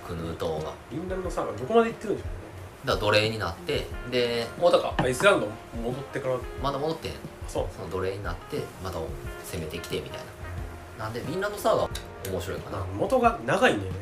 [0.07, 2.44] クヌートーがインランドサーガーどこまで行ってるんでしょだか
[2.85, 5.49] ら奴隷になってでもうだからアイスランド
[5.83, 6.37] 戻ってから。
[6.63, 7.11] まだ戻って
[7.49, 7.67] そう。
[7.77, 10.19] その奴隷になってまた攻めてきてみたい
[10.99, 11.05] な。
[11.05, 13.99] なんでヴィンランドサーガー面白いかな、元が長いんだよね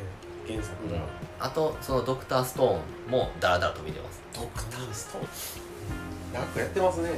[0.46, 1.02] 原作が、うん。
[1.40, 4.22] あとそのドクターストーンもダラダラと見てます。
[4.34, 6.32] ドクターストーン？
[6.34, 7.10] なんかやってますね。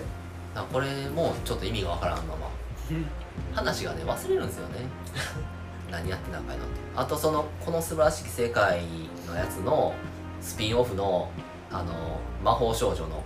[0.73, 2.51] これもちょっと意味がわからんまま。
[3.55, 4.75] 話がね忘れるんですよね。
[5.91, 6.75] 何やってたんかいなって。
[6.95, 8.83] あとその「この素晴らしき世界」
[9.27, 9.93] のやつの
[10.41, 11.31] スピンオフの
[11.75, 11.93] あの
[12.45, 13.23] 魔法少女の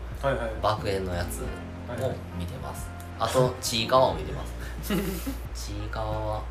[0.62, 1.46] 爆炎のやつも
[1.88, 2.16] はいはい。
[2.38, 2.88] 見てます。
[3.18, 4.42] あと ちいかわも見てま
[4.82, 4.94] す。
[5.55, 6.42] ちいかわは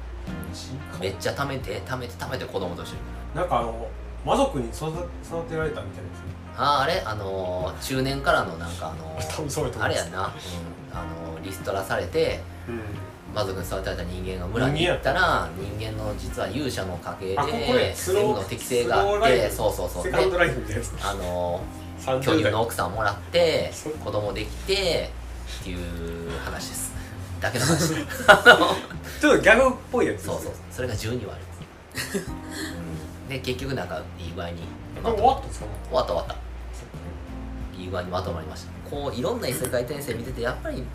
[1.00, 2.98] めっちゃ貯めて貯めて貯めて子供と一緒に。
[3.36, 3.88] なんかあの
[4.26, 6.38] 魔族に育育てられたみたいですね。
[6.58, 7.02] あああれ？
[7.06, 9.18] あのー中年からのなんかあの
[9.84, 12.82] あれやんな、うん、あのーリストラされてうん。
[13.36, 20.12] 魔族に育てられた人間が村に行ったら人間の実は勇者の家系で全部の適性があってそうそうそう。
[20.12, 20.16] あ
[21.14, 21.87] の30
[22.22, 23.94] 巨乳代の奥さんもらってそう。
[23.94, 25.12] 子供できて
[25.62, 26.94] っていう話です。
[27.42, 27.88] だけの話。
[27.88, 27.98] そ う
[29.20, 30.40] ちょっとギャグっぽいやつですそう
[30.72, 32.18] それが12話あります、
[33.24, 34.62] うん、で結局なんかいい具合に
[35.04, 36.36] 終わった終わった終わった。
[37.78, 38.72] いい具合にまとまりました。
[38.90, 40.86] こういろんな異世界転生見ててやっぱり、うん、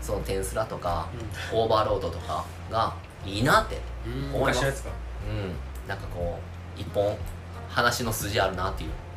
[0.00, 1.06] そのテンスラとか
[1.52, 2.94] オーバーロードとかが
[3.24, 4.34] いいなってうん。
[4.34, 4.60] 思います。
[4.60, 4.90] 昔のやつか。
[5.28, 5.88] うん。
[5.88, 6.38] なんかこ
[6.76, 7.16] う一本
[7.68, 8.90] 話の筋あるなっていう。
[8.90, 9.09] あ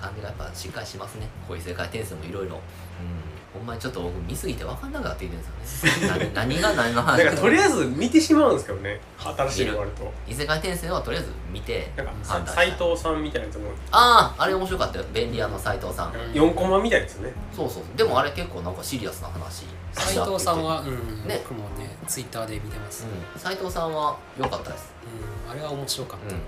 [0.00, 1.28] 感じがやっぱしっかりしますね。
[1.46, 2.56] こういう世界転生もいろいろ。
[2.56, 3.32] うん。
[3.52, 6.32] ほんまにちょっと僕見すぎて分かんなくなっているんですよね。
[6.34, 8.98] 何何が何の話だからとりあえず見てしまうんですけどね。
[9.18, 10.10] 新しいのがあると。
[10.26, 15.04] 異世界転生はとりあえず見てなんか判断斎藤さんみたいなやつもあああれ面白かったよ。
[15.12, 16.14] 便利屋の斎藤さん、ん。
[16.14, 17.34] 4コマみたいですよね。
[17.54, 19.66] そうそうでもあれ結構なんかシリアスな話。
[19.92, 21.42] 斎藤さんは、うんね。
[21.46, 23.38] 僕もねツイッターで見てます、うん。
[23.38, 26.40] 斎藤さんは良かったです、うんあれは面白かっうん、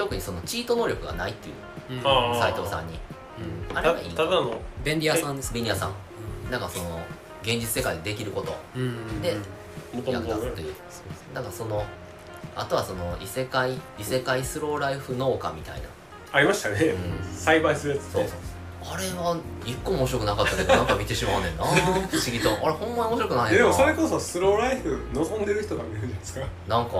[0.00, 2.54] 特にそのチート能力がないっていうた、うん。
[2.54, 2.98] 藤さんに。
[3.70, 3.76] うん。
[3.76, 5.92] あれがいいたただの便利屋さんです便利屋さん。
[6.50, 7.00] なんかその
[7.42, 8.56] 現実世界でできること。
[8.74, 9.36] うんうんで
[9.92, 10.74] 役立つという。
[11.34, 11.84] だからその
[12.56, 15.88] あとはその異世界異世界スローライフ農家みたいな。
[16.32, 16.76] ありましたね。
[16.78, 17.34] うん。
[17.34, 18.94] 栽培するやつそうねそう。
[18.94, 19.36] あれは
[19.66, 21.64] 一個も面白くなかったけどなんか見てしまうねんな。
[22.08, 22.50] 不思議と。
[22.50, 26.46] あれほんまに面白くないでもそれこそスローライフ望んでる人が見るんじゃないですか。
[26.66, 26.92] なんか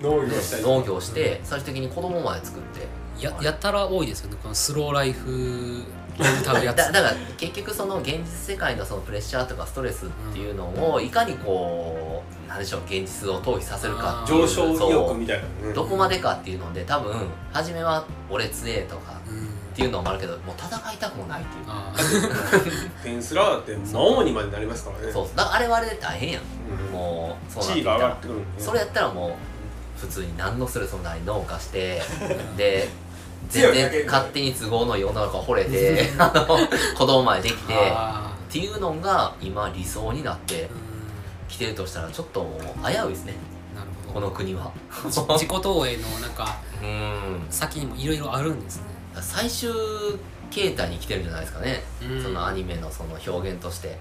[0.00, 3.02] 農業したり農業して最終的に子供まで作って。
[3.20, 4.36] ややったら多いですよね。
[4.42, 5.82] このスローライフ
[6.18, 6.76] を歌うやつ。
[6.76, 15.68] だだから結局その現実世界のそのプレッシャーとかストレスっていうのをいかにこうなんでしょう現実を逃避させるかっていう上昇意欲みたいな。
[15.68, 17.14] ねどこまでかっていうので多分
[17.52, 21.64] 初めは俺強えとかうんっていうのもあるけどもう戦いたくもないっていう。
[21.68, 21.94] あ
[23.04, 25.12] ペンスラーって魔王にまでなりますからね。
[25.12, 26.42] そうだからあれはあれで大変やん。
[26.42, 26.92] うん。
[26.92, 29.51] もうそうなっ地位が上がってくるそれやったらもう
[30.02, 32.02] 普通に何のストレスもない農家して
[32.58, 32.88] で
[33.48, 36.44] 全然勝手に都合のいい女の子が惚れて あの
[36.98, 40.68] 子供までできてっあていうのが今理想になって
[41.48, 43.34] きてるとしたらちょっともう危ういですね。
[44.12, 44.26] こど。
[44.26, 44.72] の国は。
[45.04, 47.46] 自己投影のなんかうん。
[47.48, 48.82] 先にもいろいろあるんですね。
[49.20, 49.70] 最終
[50.50, 52.22] 形態に来てるんじゃないですかね、うん。
[52.22, 53.98] そのアニメのその表現として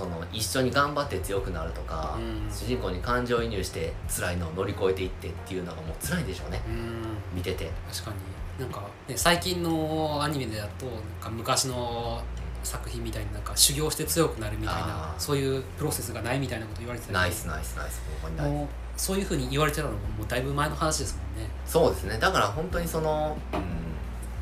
[0.00, 2.50] その一緒に頑張って強くなるとか、うん。
[2.50, 6.62] 主人公に感情移入して辛いのを乗り越えていってっていうのがもう辛いでしょうね。
[6.66, 6.74] うん。
[6.74, 7.00] うん
[7.34, 7.70] 見てて。
[7.92, 8.64] 確かに。
[8.64, 12.22] なんか、ね、最近のアニメだとなんか昔の
[12.62, 21.48] 作品みたいになんか修行して強くなるみたいなそういうプロセスがないみたいなこと言われてたナイスナイスナイスほんまにナイスもうそういうふうに言われてたのももうだいぶ前の話ですもんね。
[21.64, 22.18] そうですね。
[22.18, 23.60] だから本当にその、うん。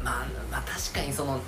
[0.04, 1.38] まあ、まあ確かにその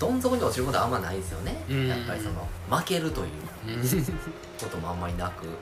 [0.00, 1.86] どん底に落ちることはあんまないんですよね、うん。
[1.86, 3.26] やっぱりその負けるという
[3.68, 4.04] うん。
[4.58, 5.52] こともあんまりなく、うん。
[5.52, 5.56] う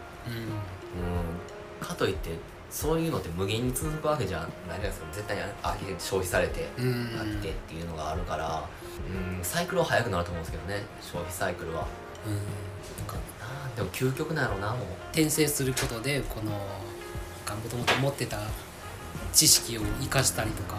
[1.83, 2.31] ん、かといって
[2.71, 5.07] そういうのって無限に続くわけじゃないですか。
[5.13, 5.43] 絶対に
[5.99, 6.85] 消費されてうん。
[7.17, 8.65] 飽きてっていうのがあるから、
[9.37, 10.85] うん、サイクルは早くなると思うんですけどね。
[11.03, 11.87] 消費サイクルは。
[12.25, 12.35] うん。
[12.35, 14.79] なんでも究極なんやろうなもう。
[15.11, 18.39] 転生することでこのもともと持ってた
[19.33, 20.77] 知識を生かしたりとか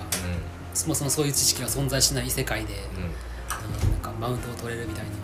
[0.73, 3.11] そもそもそういう知識が存在しない異世界で、うん、うん、うん
[3.67, 5.09] なんかマウントを取れるみたいな。
[5.11, 5.23] なんか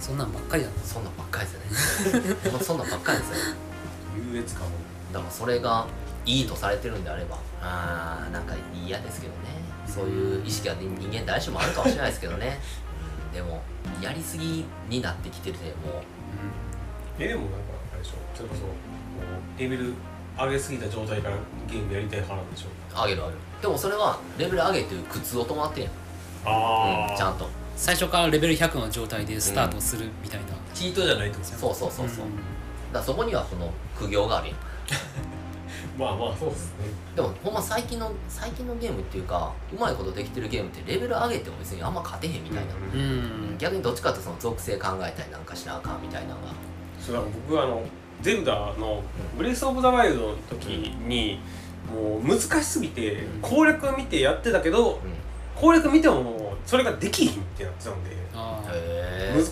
[0.00, 0.84] そんなんばっかりだった。
[0.84, 3.36] そんなんばっかりですよねそんなんばっかりですよ
[4.32, 4.70] 優越感を。
[5.12, 5.86] だからそれが
[6.26, 7.38] いいとされてるんであれば。
[7.60, 8.54] あーなんか
[8.86, 9.38] 嫌ですけどね。
[9.86, 12.60] そういう意識は人間誰しもあるかもしれないですけどね、
[13.30, 13.62] うん、でも
[14.02, 16.02] やりすぎになってきてるでも
[17.18, 17.56] えでもなんか
[17.92, 18.12] あれでしょ。
[18.36, 19.94] それこそもうレベル
[20.36, 21.36] 上げすぎた状態から
[21.68, 23.02] ゲームやりたい派なんでしょう。
[23.02, 23.38] 上げる上げる。
[23.62, 25.92] でもそれはレベル上げていう苦痛を伴ってんやん、
[26.48, 27.48] あうん、ちゃんと。
[27.76, 32.30] 最初からレベル100の状態でスタートするみたいな、チートじゃないってことそうそうそうそう、ん。
[32.92, 34.56] だそこにはその苦行があるやん。
[35.98, 36.86] まあまあそうですね。
[37.14, 43.58] でもほんま最近の最近のゲームっていうかうまいことできてるゲームってレベル上げても別にあんま勝てへんみたいな、うん。
[43.58, 46.34] 逆にどっちかってその属性考えたりなんかしなあかんみたいな。
[46.34, 46.48] のが
[47.00, 47.82] そうだから僕はあの
[48.22, 49.02] ゼルダの
[49.36, 51.38] ブレス・オブ・ザ・ワイルドの時に
[51.92, 55.27] もう難しすぎてうん攻略見てやってたけどうん
[55.60, 56.34] 攻略見てももう
[56.66, 58.10] それができひんってなってたんで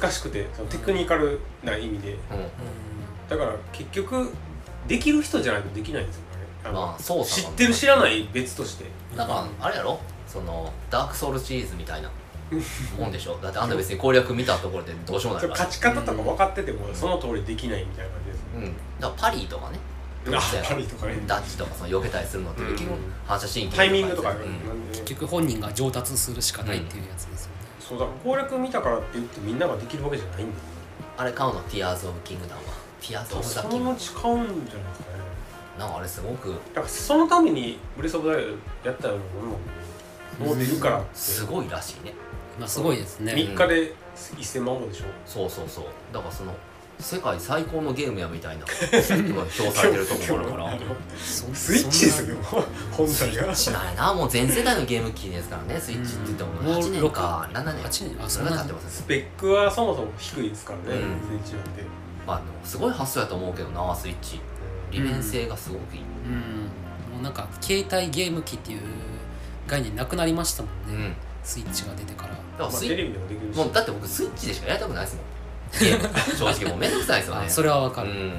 [0.00, 2.12] 難しくてそのテクニカルな意味で。
[2.12, 2.18] うん。
[3.28, 4.30] だから結局
[4.86, 6.26] できる人じゃないとできないんですよね
[6.64, 8.84] あのまあ操作が知ってる知らない別として。
[9.16, 9.98] だからあれやろ？
[10.28, 12.11] そのダークソウルシリーズみたいな。
[12.96, 13.36] もんでしょ？
[13.42, 15.64] だってあんた別に攻略見たところでどうしようもないから。
[15.64, 18.64] 勝ち方とか分かっててもその通りできないみたいな感じですうん。
[19.00, 19.78] だからパリーとかね
[20.35, 22.89] あパリとかねダッチとかその避けたりするのって結ん
[23.27, 24.37] 反射神経タイミングとかうん。
[24.93, 28.07] 結局本人が上達するしかないっていうやつですよね、そうだ。
[28.07, 30.53] から攻略見たからって言ってみんなができるわけじゃないんで
[31.16, 32.74] あれ買うのティアーズ・オブ・キングダムは。
[33.01, 33.85] ティアーズ・オブ・ザ・そキング。
[33.87, 34.79] のうち買うんじゃないですか
[35.12, 35.18] ね。
[35.79, 39.20] なんかあれすごくだからそのためにブレス・オブ・ザ・ワイルドやったらも
[40.41, 41.09] うもう出るからって。
[41.14, 42.14] すごいらしいね。
[42.59, 43.33] まあすごいですね。
[43.33, 45.05] 3日で1000万本でしょ。
[45.24, 45.85] そうそうそう。
[46.12, 46.55] だからその
[46.99, 48.64] 世界最高のゲームやみたいな。
[48.66, 50.78] 評されてるところだから。
[51.18, 52.36] そスイッチですよ。
[52.90, 53.55] 本体が。
[53.55, 54.14] しないな。
[54.14, 55.80] もう全世代のゲーム機ですからね。
[55.80, 56.78] スイッチって言ってもうん。
[56.78, 57.49] 8年か。
[57.53, 57.84] 7年。
[57.84, 58.24] 8年。
[58.24, 61.42] あそれそんなが経ってますねスペックはそもそも低いですからね、うん。
[61.44, 61.82] スイッチなんて、
[62.26, 64.40] まあでもすごい発想やと思うけどなスイッチ。
[64.90, 67.12] 利便性がすごくいい、うん。
[67.12, 68.80] もうなんか携帯ゲーム機っていう
[69.66, 71.16] 概念なくなりましたもんね、うん。
[71.42, 72.30] スイッチが出てから。
[72.30, 73.57] だからまあ、スイテレビでもできるし。
[73.57, 75.24] もうだって僕スイッチでしかやりたくないですもん
[75.81, 77.47] ゲーム正直もうめんどくさいですよね。
[77.47, 78.33] あそれはわかる、うん。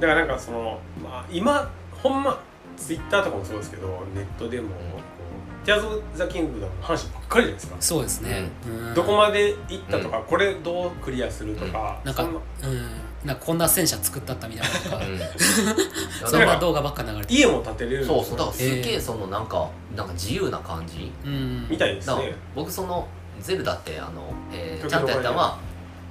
[0.00, 1.70] だからなんかその、まあ、今
[2.02, 2.40] ほんま
[2.76, 8.94] ツイッターとかもそうですけどネットでもこうティアーズ・オブ・ザ・キングダムの話ばっかりじゃないですか、そうですね、うん。
[8.94, 12.40] どこまで行ったとか、これどうクリアするとか、なんかそんな。
[12.62, 12.90] うん。
[13.24, 14.96] なんかこんな戦車作ったったみたいなのとか。
[14.96, 15.18] うん。
[16.26, 18.38] そんな動画ばっか流れて家も建てれるそうそう。
[18.38, 21.12] だからすっげえそのなんかなんか自由な感じ。
[21.26, 21.66] うん。
[21.68, 22.34] みたいですね。
[22.54, 23.06] 僕その
[23.40, 25.58] ゼルダってあの、えー時ちゃんとやったの々は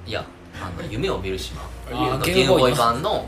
[0.06, 0.24] いや
[0.60, 1.62] あの夢を見る島。
[1.62, 2.24] あーの。
[2.24, 3.24] ゲームボーイ版の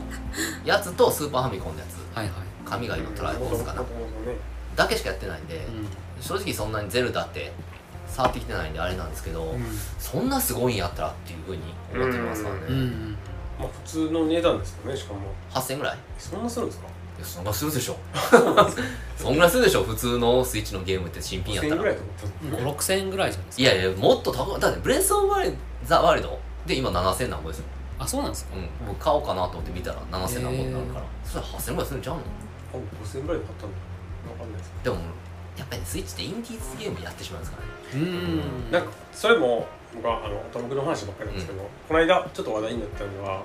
[0.64, 2.16] やつとスーパーファミコンのやつ。
[2.16, 3.82] はいはい、神々のトライフォースかな
[4.76, 5.60] だけしかやってないんで、う
[6.22, 7.52] 正直そんなにゼルダって
[8.06, 9.62] 触ってきてないんであれなんですけど、ん。
[9.98, 11.62] そんなすごいんやったらっていうふうに
[11.94, 12.74] 思ってますからね、うん。
[12.74, 13.16] うん
[13.58, 15.20] まあ普通の値段ですよねしかも。
[15.50, 15.98] 8000ぐらい？
[16.18, 16.86] そんなするんですか？
[17.18, 17.96] いやそんなするでしょ。
[19.16, 21.76] そんぐらいするでしょ普通のスイッチのゲームって新品やっ1000たら。
[21.76, 22.02] 円ぐらいと
[22.46, 22.70] 思った。
[22.70, 23.62] 5 6千円ぐらいじゃないですか。
[23.62, 25.34] いやいやもっと高いだってブレス・オブ・
[25.84, 27.64] ザ・ワイルドで今7000なんぼですよ。
[27.98, 28.56] あそうなんですか？
[28.56, 32.22] うん、僕買おうかなと思って見たら7000何本になるから、そしたら8000ぐらいするんちゃうの？
[32.72, 33.76] 多分5000円ぐらいで買ったんだ
[34.32, 34.96] わかんないですでも
[35.58, 38.06] やっぱりねスイッチってインディーズゲームやってしまうんですからね。
[38.06, 38.08] う
[38.68, 38.72] ん。
[38.72, 43.42] なんかそれも僕はあのトムクの話ばっかりなんですけど、この間ちょっと話題になったのは、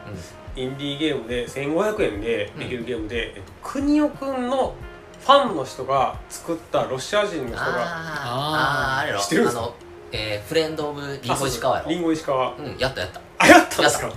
[0.55, 4.73] インディーゲームで1500円でできるゲームで、えっと、国尾くんの
[5.19, 9.05] ファンの人が作ったロシア人の人があー。
[9.05, 9.09] あー。
[9.09, 9.61] あれ知ってるんですか？
[9.63, 9.75] あの、
[10.11, 12.55] えーフレンド・オブ・リンゴ石川やろリンゴ石川。
[12.55, 13.21] うんやったやった。
[13.39, 14.07] あやったんですか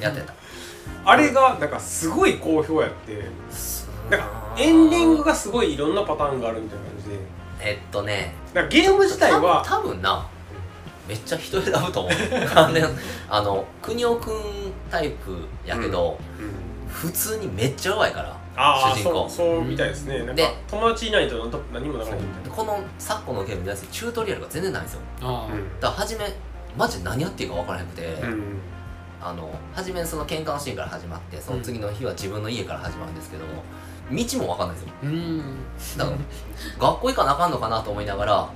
[0.00, 0.34] やったやった。
[1.04, 3.24] あれがなんかすごい好評やって。
[4.10, 7.16] なんかエンディングがすごいいろんなパターンがあるみたいな感じで。
[7.60, 8.34] えっとね。
[8.54, 10.26] なんかゲーム自体は多分な
[11.08, 12.12] めっちゃ人選ぶと思う。
[12.54, 12.82] あのね
[13.28, 16.66] あの国尾くんタイプやけど、うん。
[16.88, 19.28] 普通にめっちゃ弱いからああ主人公。
[19.28, 20.18] そうそうみたいですね。
[20.18, 21.36] なんかで友達いないと
[21.72, 22.20] 何もならない。
[22.20, 25.00] みたいなこの昨今のゲームのやつチュートリアルが全然ないんですよ。
[25.22, 25.48] あ
[25.80, 26.24] だから初め
[26.76, 28.32] マジで何やっていいか分からなくて、うん。
[28.32, 28.42] うん
[29.18, 34.88] あの初めその喧嘩のシーンから始まってその次の日は自分の家から始まるんですけど道も分かんないんですよ。
[35.02, 35.38] あうん。
[35.98, 36.16] だから
[36.78, 38.48] 学校行かなあかんのかなと思いながら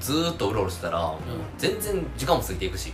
[0.00, 1.14] ずーっとうろうろしてたら、
[1.58, 2.92] 全然時間も過ぎていくし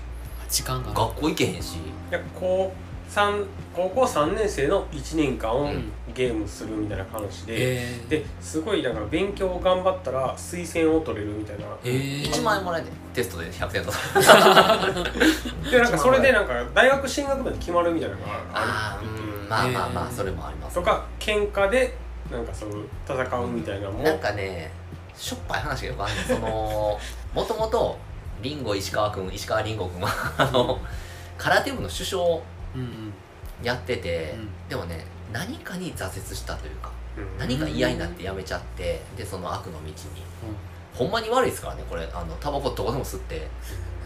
[0.51, 0.89] 時間が。
[0.93, 1.77] 学校行けへんし。
[1.77, 2.73] いや高
[3.09, 3.45] 三
[3.75, 11.65] 高校3年生の1年間をうんゲームするみたいな話で、えー、ですごいなんか勉強頑張ったら推薦を取れるみたいな。
[11.85, 12.91] えー、1万円もらえて。
[13.15, 13.93] テストで100点と。
[13.93, 13.99] か
[15.71, 19.09] でなんかそれでなんか大学進学まで決まるみたいなのがある。
[19.09, 19.49] うん。
[19.49, 20.17] まあまあまあえー。
[20.17, 20.75] それもあります。
[20.75, 21.95] とか喧嘩で
[22.31, 24.73] なんかそう戦うみたいなのも、なんかね
[25.15, 26.99] しょっぱい話がよくあるその
[27.35, 27.99] もともと
[28.41, 30.09] リンゴ石川君石川りんご君は
[30.39, 30.81] あの
[31.37, 32.23] 空手部の首相
[33.63, 34.49] やってて、うん。
[34.69, 37.39] でもね何かに挫折したというかうん。
[37.39, 39.95] 何か嫌になってやめちゃってでその悪の道に。
[40.95, 42.07] ほんまに悪いですからねこれ。
[42.13, 43.49] あのタバコどこでも吸って。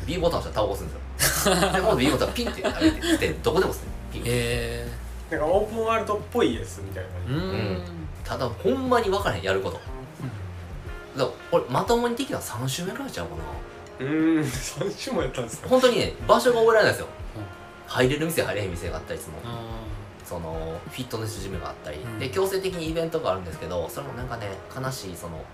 [0.07, 1.73] B ボタン押したらタバコ吸うんですよ。
[1.73, 3.87] でもう B ボタンピンって上げて吸ってどこでも吸って。
[4.13, 4.23] ピン。
[4.27, 4.89] え
[5.31, 7.83] なんかオープンワールドっぽいですみたいなー、うん。
[8.23, 9.77] ただほんまに分からへんやること。
[9.77, 9.89] だか
[11.19, 13.43] らこれまともにできたの3週目ぐらいちゃうかな。
[14.07, 15.69] うーん3週もやったんですか。
[15.69, 17.09] 本当にね場所が覚えられないですよ。
[17.37, 17.43] うん。
[17.89, 19.39] 入れる店入れへん店があったりその。
[19.45, 19.61] あ
[20.27, 22.19] そのフィットネスジムがあったり、うん。
[22.19, 25.45] で強制的にイベントがあるんですけどそれもなんかね悲しいその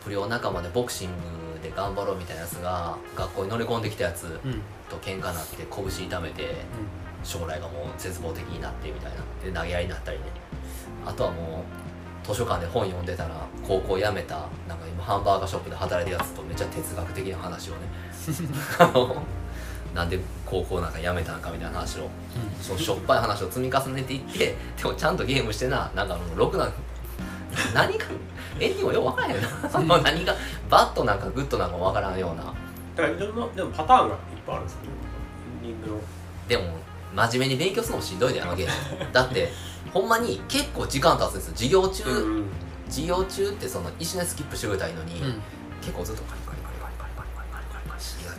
[0.00, 1.14] 不良仲間でボクシング
[1.62, 4.40] で頑張ろうみたいなやつが学校に乗り込んできたやつ
[4.88, 6.56] と喧嘩になって拳痛めて
[7.22, 9.18] 将来がもう絶望的になってみたいな。
[9.44, 10.24] で投げ合いになったりね。
[11.04, 11.64] あとはも
[12.24, 17.78] う図書館で本読んでたら高校辞めたなんか今ハンバーガーショップで働いてるやつとめっちゃ哲学的な話をね
[19.94, 22.08] なんで高校なんか辞めたんかみたいな話を
[22.60, 25.90] そのしょっぱい話を積み重ねていってでもちゃんとゲームしてな。
[25.94, 26.68] なんかもうろくな
[27.74, 28.06] 何か
[28.58, 29.98] エンディングもよく分からへんな。
[30.02, 30.34] 何が
[30.70, 32.44] バッドなんかグッドなんかも分からんような。
[32.44, 34.80] だからいろんなでもパターンがいっぱいあるんですよ。
[34.82, 34.88] ね
[35.64, 36.00] エンディングの。
[36.48, 36.82] でも
[37.14, 38.72] 真面目に勉強するのもしんどいであのゲーム。
[39.12, 39.52] だって
[39.92, 41.52] ほんまに結構時間経つんですよ。
[41.54, 42.44] 授業中、うん
[42.88, 45.40] 授業中ってその一緒にスキップしてくれたらいいのに、うん。
[45.80, 46.61] 結構ずっとカリカリ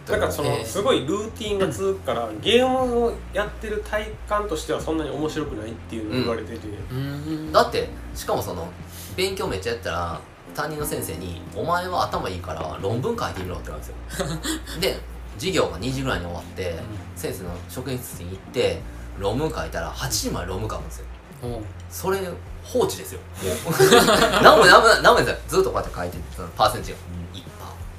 [0.06, 7.51] だからそのえーすごいルーティンが続くから、ゲームをやってる体感としてはそんなに面白くないっていうのを言われてて、うん。
[7.51, 8.68] だってしかもその
[9.16, 10.22] 勉強めっちゃやったら
[10.54, 14.28] 担任の先生に「お前は頭いいから論文書いてみろ」って言われるんですよ。
[14.82, 14.99] で
[15.38, 16.76] 授業が2時ぐらいに終わって
[17.16, 18.82] 先生の職員室に行って
[19.18, 21.06] 論文書いたら8時まで論文書くんですよ。
[21.43, 21.62] おう。
[21.89, 22.20] それ
[22.64, 23.20] 放置ですよ。
[23.66, 23.74] もう。
[24.43, 27.23] 何も何も何もずっとこうやって書いてそのパーセンテージがうん1パー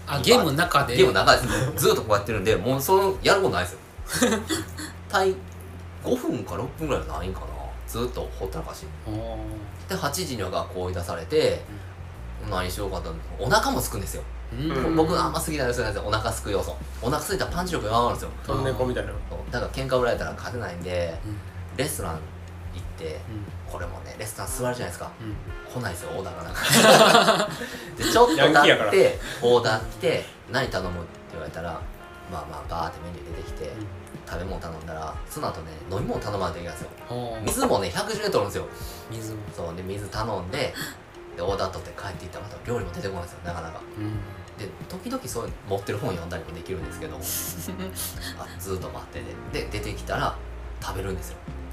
[0.07, 0.97] あゲームの中で？
[0.97, 1.43] ゲームの中で
[1.79, 3.73] すずっとこうやってるんでもうそのやることないです
[4.25, 4.39] よ。
[5.09, 5.35] 対
[6.05, 7.47] 5分か6分ぐらいはないんかな。
[7.87, 8.87] ずっとほったらかし
[9.89, 11.63] で8時には学校追い出されて、
[12.51, 14.71] 何しようかとお腹もすくんですよ、うん。
[14.71, 16.77] うん僕あんま好きな要素なんですよお腹すく要素。
[17.01, 18.31] お腹すいたらパンチ力弱まるんですよ。
[18.47, 19.13] トンネコみたいな。
[19.51, 21.39] だから喧嘩売られたら勝てないんでうん。
[21.77, 23.21] レストラン行って
[23.71, 25.11] これもねレストラン座るじゃないですか。
[25.21, 25.73] うん。
[25.73, 27.49] 来ないですよオーダーがなんか。
[27.99, 31.81] でちょっと経ってオーダー来て何頼むって言われたら
[32.31, 33.73] まあまあバーってメニュー出てきて、
[34.27, 37.39] 食べ物頼んだらその後ね飲み物頼まないといけないんですよ。
[37.45, 38.67] 水もね110円取るんですよ。
[39.11, 39.39] 水も。
[39.55, 40.75] そうで水頼んで
[41.37, 43.81] でオーダー取って帰っていったらまた料理も出てこないんですよなかなか。
[43.99, 44.13] うん。
[44.57, 47.21] で時々そういう持ってる本読んだりもできるんですけど あ
[48.61, 49.21] ずっと待って
[49.53, 49.67] て。
[49.67, 50.35] で出てきたら
[50.81, 51.37] 食べるんですよ。
[51.59, 51.64] うん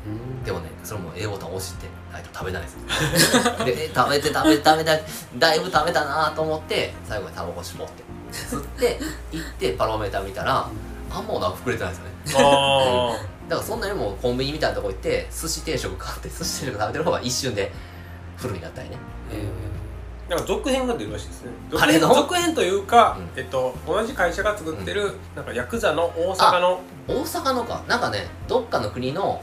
[0.44, 2.78] でもねそれも A ボタン押してないと食べないです。
[3.66, 4.98] でえ食べて食べて食べた
[5.38, 8.04] だいぶ食べたなと思って最後にタバコ絞って。
[8.32, 9.00] 吸って
[9.32, 10.68] 行ってパロメーター見たら
[11.10, 12.46] あんまお腹膨れてないですよね。
[12.48, 13.18] あ
[13.50, 17.72] だからそんなにもうコンビニみたいなとこ行って寿司定食買って寿司定食食べてる方が一瞬で
[18.38, 18.98] フルになったりね。
[19.32, 19.72] えあ
[20.32, 21.52] なんか続編が出るらしいですね。
[21.78, 22.16] あれの？
[22.16, 23.40] 続編というか、うん。
[23.40, 27.82] えっと、同じ会社が作ってる、なんかヤクザの大阪の大阪のか。
[27.90, 29.42] なんかねどっかの国の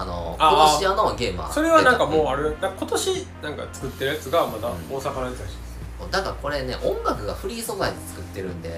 [0.00, 0.66] あのあー。
[0.68, 2.54] 殺し屋のゲームはそれはなんかもう出あれなん。
[2.54, 4.74] か今年なんか作ってるやつがまだうん。
[4.96, 5.52] 大阪のやつらし。
[5.52, 8.68] いです、ただからこれね音楽がフリー素材で作ってるんで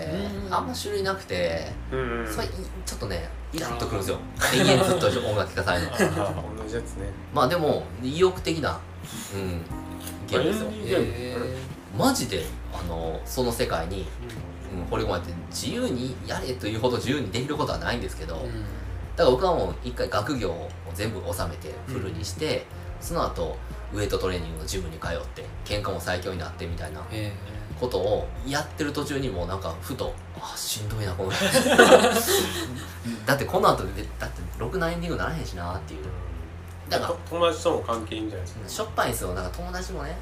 [0.46, 0.54] うん。
[0.54, 1.96] あんま種類なくてそ
[2.40, 2.50] れい
[2.86, 4.18] ちょっとねイラッとくるんですよ。
[4.54, 7.08] 永遠ずっと音楽聴かされる同じやつね。
[7.34, 8.78] まあでも意欲的な、
[9.34, 9.62] うん、
[10.28, 10.70] ゲームですよ。
[10.70, 11.36] いいー
[11.98, 14.06] マジであのその世界に、
[14.72, 18.36] うん、掘り込まれて自由にやれというほど自由にできることはないんですけど、
[19.16, 22.66] だから僕はもう一回学業を全部収めてフルにして、
[23.00, 23.56] その後
[23.92, 27.32] ウエイトトレーニングのジムに通って喧嘩も最強になってみたいなえ
[27.80, 31.30] ことをやってる途中にもうなんかふとあしんどいなこの
[33.26, 36.04] だってこの後でだってろくなエンディングならへんしなっていう。
[36.88, 38.68] だからと友達とも関係いいんじゃないですか？
[38.68, 39.32] しょっぱいんですよ。
[39.34, 40.16] なんか友達もね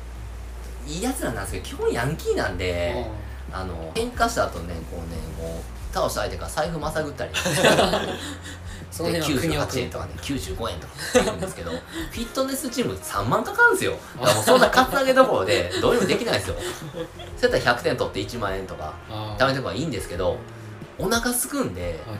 [0.86, 3.06] いいやつらなんですけど基本ヤンキーなんーで
[3.52, 5.62] あの喧嘩した後ねこうねもう
[5.94, 7.32] 倒した相手が財布まさぐったり
[8.98, 10.12] そので辺は国を98円とかね。
[10.20, 13.96] 95円とかって言うんですけど フィットネスチーム3万かかるんですよ。
[14.16, 16.56] だからもうそんなカツアゲどころでどうにもできないですよ。
[17.36, 19.42] そうやったら100点取って1万円とかあー。
[19.42, 20.36] 貯めておけばいいんですけど
[20.98, 22.18] お腹すくんではい。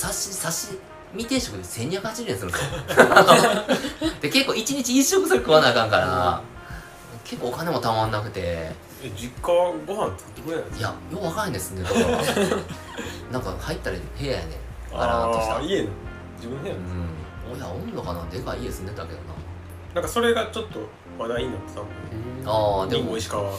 [0.00, 0.78] 刺し刺し
[1.16, 4.10] 未定食で1280円するんですよ。
[4.20, 6.40] で結構1日1食それ食わなあかんから
[7.24, 8.40] 結構お金もたまんなくて。
[9.02, 11.82] え実家はご飯作ってくれないんですかいやよくわかんないですね。
[11.82, 12.06] だから
[13.32, 14.46] なんか入ったら部屋やね
[14.92, 15.56] ガラーンとした。
[15.56, 15.88] あー家の
[16.40, 16.84] 自分の部屋うなん。
[16.84, 18.24] ですん親おんのかな？
[18.30, 19.18] でかい家住んでたけど
[19.94, 20.00] な。
[20.00, 20.80] んかそれがちょっと
[21.18, 23.50] 話題になってたもんああでリンもゴ石川。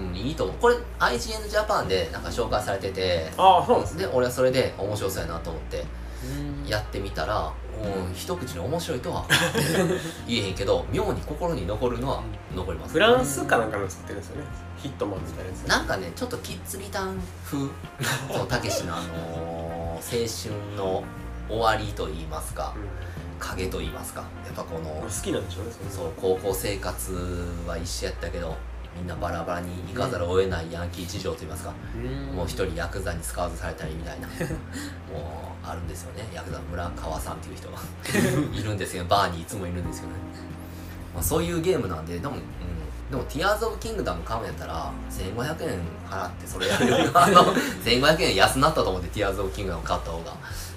[0.00, 0.56] うん、いいと思う。
[0.60, 3.30] これ IGN ジャパンでなんか紹介されてて。
[3.36, 4.04] ああそうなんですね。
[4.06, 5.84] で俺はそれで面白そうやなと思って。
[6.24, 6.66] うん。
[6.68, 7.52] やってみたら
[7.82, 9.24] うん一口に面白いとは
[10.28, 12.22] 言えへんけど妙に心に残るのは
[12.54, 12.92] 残ります。
[12.92, 14.46] フランスかなんかの作ってるんですよね。
[14.76, 15.60] ヒットマンみたいなやつ。
[15.68, 17.68] なんかねちょっとキッズリターン風。
[18.32, 21.04] そのたけしのあのー青春の
[21.50, 22.74] 終わりと言いますか
[23.38, 24.20] 影と言いますか。
[24.44, 27.12] やっぱこうん、の好きなんでしょうねそそう高校生活
[27.66, 28.56] は一緒やったけど
[28.96, 32.36] みんなバラバラに行かざるを得ないヤンキー事情と言いますか、うん。
[32.36, 34.28] もう一人ヤクザにスカウトされたりみたいな
[35.12, 36.28] もうあるんですよね。
[36.34, 37.78] ヤクザ村川さんっていう人が。
[38.52, 39.04] いるんですよ。
[39.04, 40.12] バーにいつもいるんですよね、
[41.14, 42.42] まあ、そういうゲームなんででも、うん、
[43.10, 47.44] でも「ティアーズ・オブ・キングダム」買うんやったら1500円払ってそれやるよりはあの
[47.84, 50.32] 1500円安なったと思って「ティアーズ・オブ・キングダム」買った方が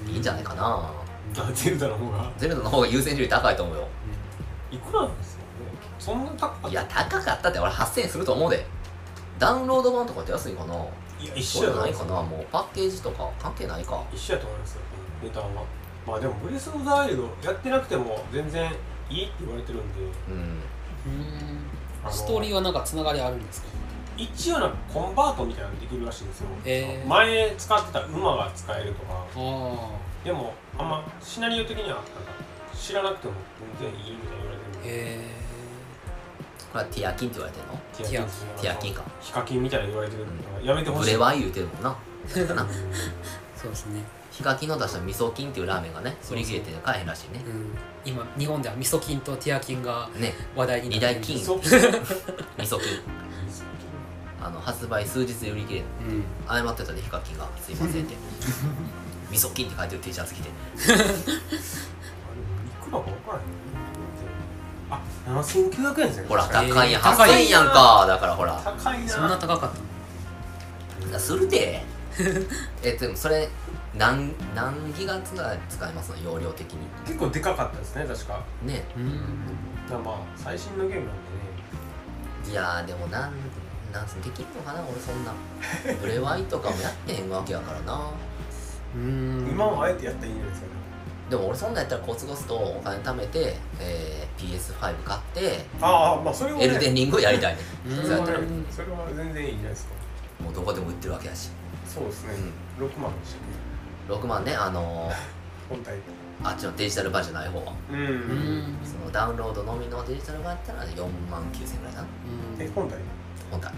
[0.08, 0.64] いいんじゃないかな。
[0.66, 2.30] あゼルダの方が？
[2.38, 3.88] ゼルダの方が優先順位高いと思うよ。
[4.72, 5.48] いくらなんですかね？
[6.00, 6.70] そんな高かった？
[6.70, 8.66] いや高かったって俺8000円すると思うで。
[9.40, 10.74] ダウンロード版とかって安いかな？
[11.20, 14.02] いや一そうじゃないか緒やと思いますなもうパッケージとか関係ないか。
[14.14, 14.82] 一緒やと思いますよ
[15.24, 15.64] 値段は。
[16.06, 18.72] まあでもブレス・オブ・ザ・ワイルドやってなくても全然
[19.10, 20.02] いいって言われてるんで。
[20.28, 20.60] うん
[22.12, 23.68] ストーリーはなんかつながりあるんですか？
[24.16, 27.08] 一応なんかコンバートみたいなのできるらしいんですよ、へー。
[27.08, 29.26] 前使ってた馬が使えるとか。
[29.36, 29.89] あ
[30.24, 32.10] でもあんまシナリオ的にはなんか
[32.76, 33.34] 知らなくても
[33.82, 35.20] 全然いいみたいに言われてるへ
[36.72, 37.74] これはティアキンって言われてるの？
[37.97, 38.62] ティアキン。
[38.62, 39.04] ティアキンか。
[39.22, 41.12] ヒカキンみたいに言われてるからやめてほしい。
[41.12, 41.95] ブレワイ言うてるもんな。
[43.58, 44.01] そうですね
[44.34, 47.40] ヒカキンの出した味噌菌っていうラーメンがね売り切れて買えへんらしいね。
[47.46, 48.12] うん。
[48.12, 50.34] 今日本では味噌菌とティア菌がね。
[50.56, 51.38] 話題になってる二大菌。
[51.38, 52.90] 味噌菌。
[54.44, 56.24] あの発売数日で売り切れるうん。
[56.48, 58.16] 謝ってたねヒカキンがすいませんって。
[59.32, 60.50] 味噌菌って書いてる T シャツ着て。
[60.50, 60.56] いく
[60.92, 60.98] らか
[62.98, 63.44] 分からへん
[64.90, 66.26] あ7900円ですね。
[66.28, 67.02] ほら高いやん。
[67.02, 68.06] えー高い8000円やんか。
[68.08, 68.60] だからほら。
[68.66, 69.08] 高いな。
[69.08, 69.72] そんな高かっ
[71.02, 71.20] たの？
[71.20, 71.84] するて
[72.84, 73.47] えでもそれ
[73.95, 76.80] 何何ギガぐらい使いますの容量的に？
[77.05, 78.39] 結構でかかったですね確か。
[78.64, 78.84] ね。
[78.97, 80.03] うん。
[80.03, 82.51] まあ最新のゲームなんでね。
[82.51, 83.32] いやーでもなん
[83.91, 85.34] なんできるのかな俺そんな。
[86.01, 88.09] ブレワイとかもやってへんわけやからな。
[88.95, 89.47] うん。
[89.49, 90.74] 今はあえてやったらいいんじゃないですかね。
[91.30, 97.61] でも俺そんなんやったらコツコツとお金貯めて、えー PS5 買ってああまあそれをねエルデンリングをやりたいね。
[97.88, 97.95] うん。
[98.01, 99.93] そうやったらもそれは全然いいんじゃないですか。
[100.49, 101.49] うどこでも売ってるわけやし
[101.94, 102.34] そうですね、
[102.80, 103.36] 6万でし
[104.08, 105.16] たっ6万ねあのーけ
[105.70, 105.96] 本体。
[106.44, 107.60] あっちのデジタル版じゃない方。
[107.60, 108.78] はうん、うん。
[108.84, 112.06] そのダウンロードのみのデジタル版やったら4万9000円ぐらいな
[112.60, 112.98] え本体？
[113.50, 113.72] 本体。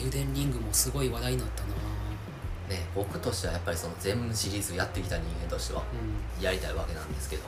[0.00, 1.68] エルデンリングもすごい話題になったな。
[2.68, 5.82] ね僕としてはやっぱりその全シリーズやってきた人間としては
[6.38, 6.42] うん。
[6.42, 7.44] やりたいわけなんですけど。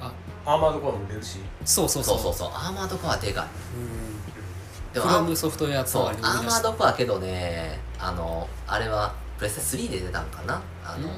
[0.00, 0.12] あ。
[0.44, 2.16] アーマードコアも出るしそうそうそう。
[2.16, 2.48] うそそうそう。
[2.48, 3.46] アーマードコアでかい。
[3.76, 4.92] うん。
[4.92, 10.60] でもあフロムソフトウェアそうアーマードコアけどねあのあれはプレステ3で出たんかな？
[10.84, 11.08] あの、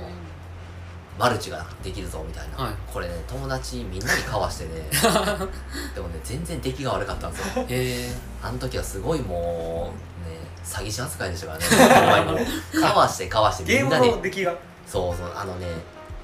[1.18, 2.74] マルチができるぞみたいな、はい。
[2.86, 4.88] これね友達みんなに交わしてね。
[5.94, 7.64] でもね全然出来が悪かったんですよ。
[7.64, 8.14] へえ。
[8.42, 9.92] あの時はすごいも
[10.24, 11.64] うね詐欺師扱いでしたからね。
[11.66, 12.40] ほんまにもう
[12.72, 14.10] 交わして交わしてゲームみんなで。
[14.12, 14.54] の出来が。
[14.86, 15.32] そうそう。
[15.34, 15.66] あのね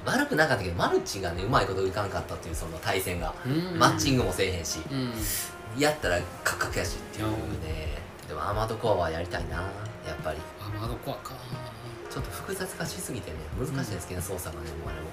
[0.05, 3.33] 悪くなかったけどマルチがねうまいこといかんかったっていうその対戦が、
[3.79, 5.13] マッチンググもせえへんし、うん。
[5.79, 7.29] やったらカクカクやしっていう
[7.65, 7.99] ね。
[8.27, 9.63] でもアーマードコアはやりたいな
[10.07, 10.39] やっぱり。
[10.61, 11.35] アーマードコアか。
[12.11, 15.09] ちょっと複雑化しすぎてね難しいですけど、操作がねもうあれも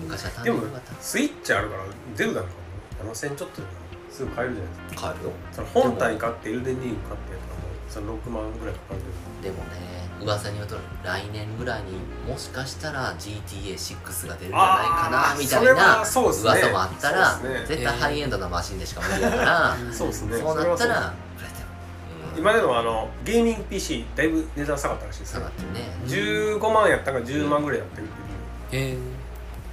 [0.00, 0.08] うん。
[0.08, 0.94] 昔は単純によかった。
[1.00, 1.84] スイッチあるから
[2.14, 2.56] ゼルダなんか
[3.04, 3.14] も。
[3.14, 3.68] 7000ちょっとで
[4.10, 5.00] すぐ買えるじゃないですか。
[5.00, 5.32] 変わるよ。
[5.52, 9.00] その本体買ってエルデンリング買ってやったらもうその6万ぐらいかかる
[9.42, 11.92] でもね噂によると来年ぐらいに
[12.28, 16.50] もしかしたら GTA6 が出るんじゃないかなみたいなはそうっすね。
[16.50, 17.38] 噂もあったら、
[17.68, 20.36] 絶対ハイエンドなマシンでしか無理だから、うんそうですね。
[20.38, 21.14] そうなったら
[22.38, 28.08] 今でもあのゲーミング PC だいぶ値段下がったらしいです下よがってるね15万やったから10万ぐらいやってるっ
[28.70, 28.84] ていう。
[28.84, 28.98] へえ。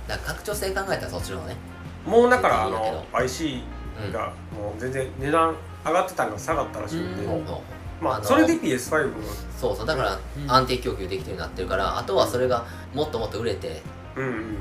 [0.07, 1.57] だから拡張性考えたらそっちの方がね
[2.05, 3.63] もうだからあの IC
[4.05, 4.11] うん。
[4.11, 5.55] がもう全然値段
[5.85, 7.45] 上がってたのが下がったらしいんで、うん
[8.01, 9.13] まあそれで PS5 も。
[9.57, 9.85] そうそう。
[9.87, 10.51] だからうん。
[10.51, 13.81] 安定供給できるようになってるからあとはそれがもっともっと売れて、
[14.15, 14.33] うんうん。
[14.33, 14.57] うん、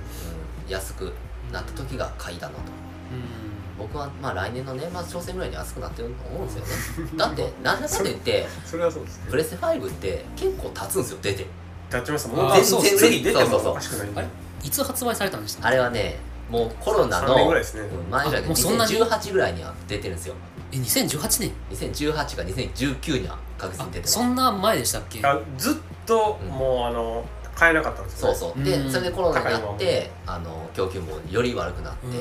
[0.69, 1.13] 安く
[1.53, 2.61] なった時が買いだなと。
[2.61, 3.44] うん
[3.79, 7.11] 僕はまあ来年の年末挑戦ぐらいに安くなってると思うんですよね。
[7.17, 9.27] だってなんだかんだ言ってそれはそうですね。
[9.31, 11.47] プレステ5って結構経つんですよ出て。
[11.93, 12.99] 立ちましたもうあーそうっすね。
[12.99, 13.65] 次出てそうそうそう。
[13.65, 14.21] もおかしくないんで。
[14.21, 14.29] あれ？
[14.65, 15.67] いつ発売されたんでした？
[15.69, 16.19] あれはね
[16.51, 17.81] もうコロナ3の年ぐらいですね。
[17.83, 20.35] うん前ぐらいであもうそんなに？2018ぐらいには出てるんですよ。
[20.73, 24.13] え2018年？2018か2019には確実あに出てます。
[24.15, 25.21] そんな前でしたっけ？
[25.27, 25.75] あずっ
[26.07, 26.49] とうん。
[26.49, 27.25] もうあの
[27.55, 28.65] 買えなかったんですよ、ね、そうそう。
[28.65, 28.91] でうん。
[28.91, 32.13] それでコロナになってあの供給もより悪くなって、うん。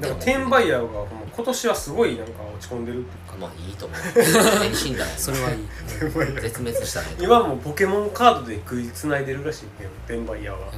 [0.00, 3.36] でもも転売ヤーがもう今年はすごいなんか落ち込んでるっていうか。
[3.38, 3.98] まあいいと思う。
[4.00, 5.66] 完全に死んだねそれはいい。
[6.40, 7.06] 絶滅したね。
[7.18, 10.68] 今もうポケモンカードで食いつないでるらしいけど転売ヤーは。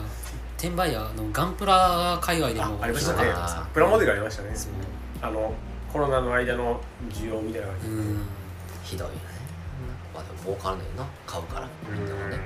[0.59, 3.33] 転売屋のガンプラ界隈でもあありましたね。
[3.75, 4.51] プラモデルありましたね。
[4.55, 4.73] そう
[5.21, 5.53] あの
[5.93, 8.21] コロナの間の需要みたいな感じで、うん。
[8.85, 9.21] ひどいよね
[10.15, 11.07] まあでも儲からねえな。
[11.27, 11.69] 買うから。
[11.91, 12.37] みんながね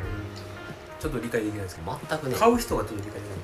[1.00, 2.32] ちょっと理解できないですけ全くね。
[2.32, 3.38] ど買う人がちょっと理解できない。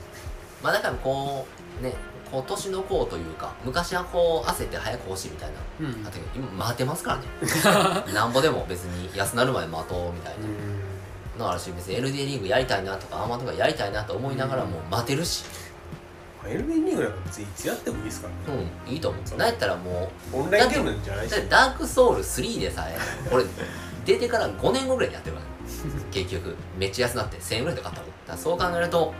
[0.62, 1.46] まあだからこ
[1.80, 1.94] うね
[2.30, 5.50] こう年のこうというか昔はこう焦って早く欲しいみたい
[5.80, 5.88] な。
[5.88, 6.06] うん。
[6.06, 7.24] あと今待てますからね。
[8.14, 10.38] なんぼでも別に安なるまで待とうみたいな。
[11.38, 15.44] のあるし別に LD リーグやりたいなとかアーマーとかやりたいなと思いながらも待てるし。
[16.42, 18.60] まあ LB リーグなんか別にいつやってもいいですからね。
[18.86, 21.30] うんいいと思うなんやったらもうオンラインゲームじゃないし。
[21.32, 22.96] だってダークソウル3でさえ
[23.30, 23.44] 俺
[24.04, 25.42] 出てから5年後ぐらいにやってるわ
[26.12, 26.20] け。
[26.22, 29.14] 結局めっちゃ安なって1000円ぐらいで買ったもんだそう考えると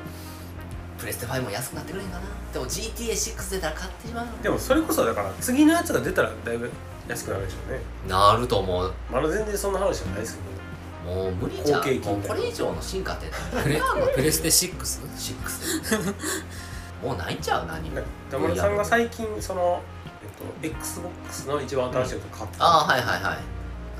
[0.98, 2.22] プレステ5も安くなってくれへんかな。
[2.52, 6.70] でも GTA6 出たら買ってしまうでもそれこそだから次のやつが出たらだいぶ
[7.08, 7.80] 安くなるでしょうね。
[8.08, 8.92] なると思う。
[9.10, 10.52] まだ全然そんな話じゃないですけど。
[11.14, 13.26] もう無理じゃんもうこれ以上の進化って
[13.60, 13.80] プレ
[14.14, 14.40] プレス？
[14.40, 14.78] テ 6?
[14.78, 16.12] 6で
[17.02, 18.00] もうないんちゃう何も。
[18.30, 19.82] 田村さんが最近その、
[20.62, 23.38] えっと、XBOX の一番新しいやつを買った、ああはいはいはい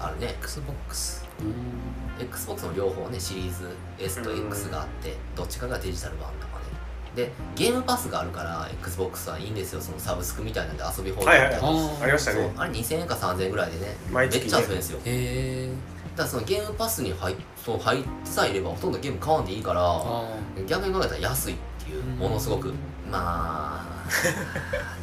[0.03, 0.35] あるね。
[0.41, 1.25] XBOX
[2.19, 2.25] うん。
[2.25, 6.63] XBOX の両方ねシリーズ S と X があってどっちかがデジタル版とかね。
[7.17, 9.81] でゲームパスがあるから XBOX はいいんですよ。
[9.81, 12.53] そのサブスクみたいなんで遊び放題みたいな、はいはいありましたね。
[12.57, 14.45] あれ2000円か3000円ぐらいでね毎月ね。
[14.45, 14.99] めっちゃ遊べるんですよ。
[14.99, 15.69] へえ
[16.13, 20.25] だからそのゲームパスに入っそう入ってさえいればほとんどゲーム買わんでいいからあ
[20.67, 22.73] 逆に考えたら安いっていううんものすごく。
[23.11, 23.92] まあ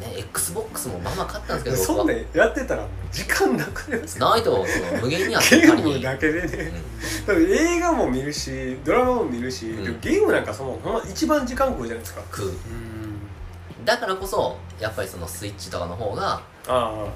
[0.00, 6.72] ね XBOX もまあまあ買ったんですけどそんなんやってたら時間なくなりますよないとその無限にあっゲて仮にームだけでね。
[7.26, 10.00] だって映画も見るしドラマも見るし、うん。
[10.00, 12.22] ゲームなんかそのほんま一番時間食うじゃないですか。
[12.30, 12.48] 食う。
[12.48, 13.84] うん。
[13.84, 16.42] だからこそやっぱりそのスイッチとかの方が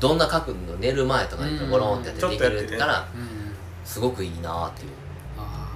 [0.00, 3.54] どんな角度の寝る前とかにゴロンってやってできるからうん。
[3.84, 4.90] すごくいいなっていう。
[5.38, 5.68] あ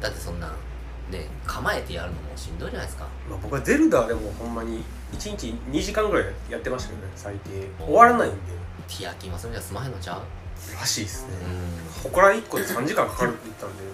[0.00, 0.48] だってそんな
[1.10, 3.06] ね構えてやるのもしんどいじゃないですか。
[3.28, 4.82] まあ、僕はゼルダでもほんまに
[5.12, 7.84] 1日2時間ぐらいやってましたけどね最低。
[7.84, 8.36] 終わらないんで。
[8.88, 10.20] ティアキンはそれじゃすまへんのちゃう
[10.74, 11.34] らしいですね。
[12.00, 13.84] うほこら1個で3時間かかるって言ったんで。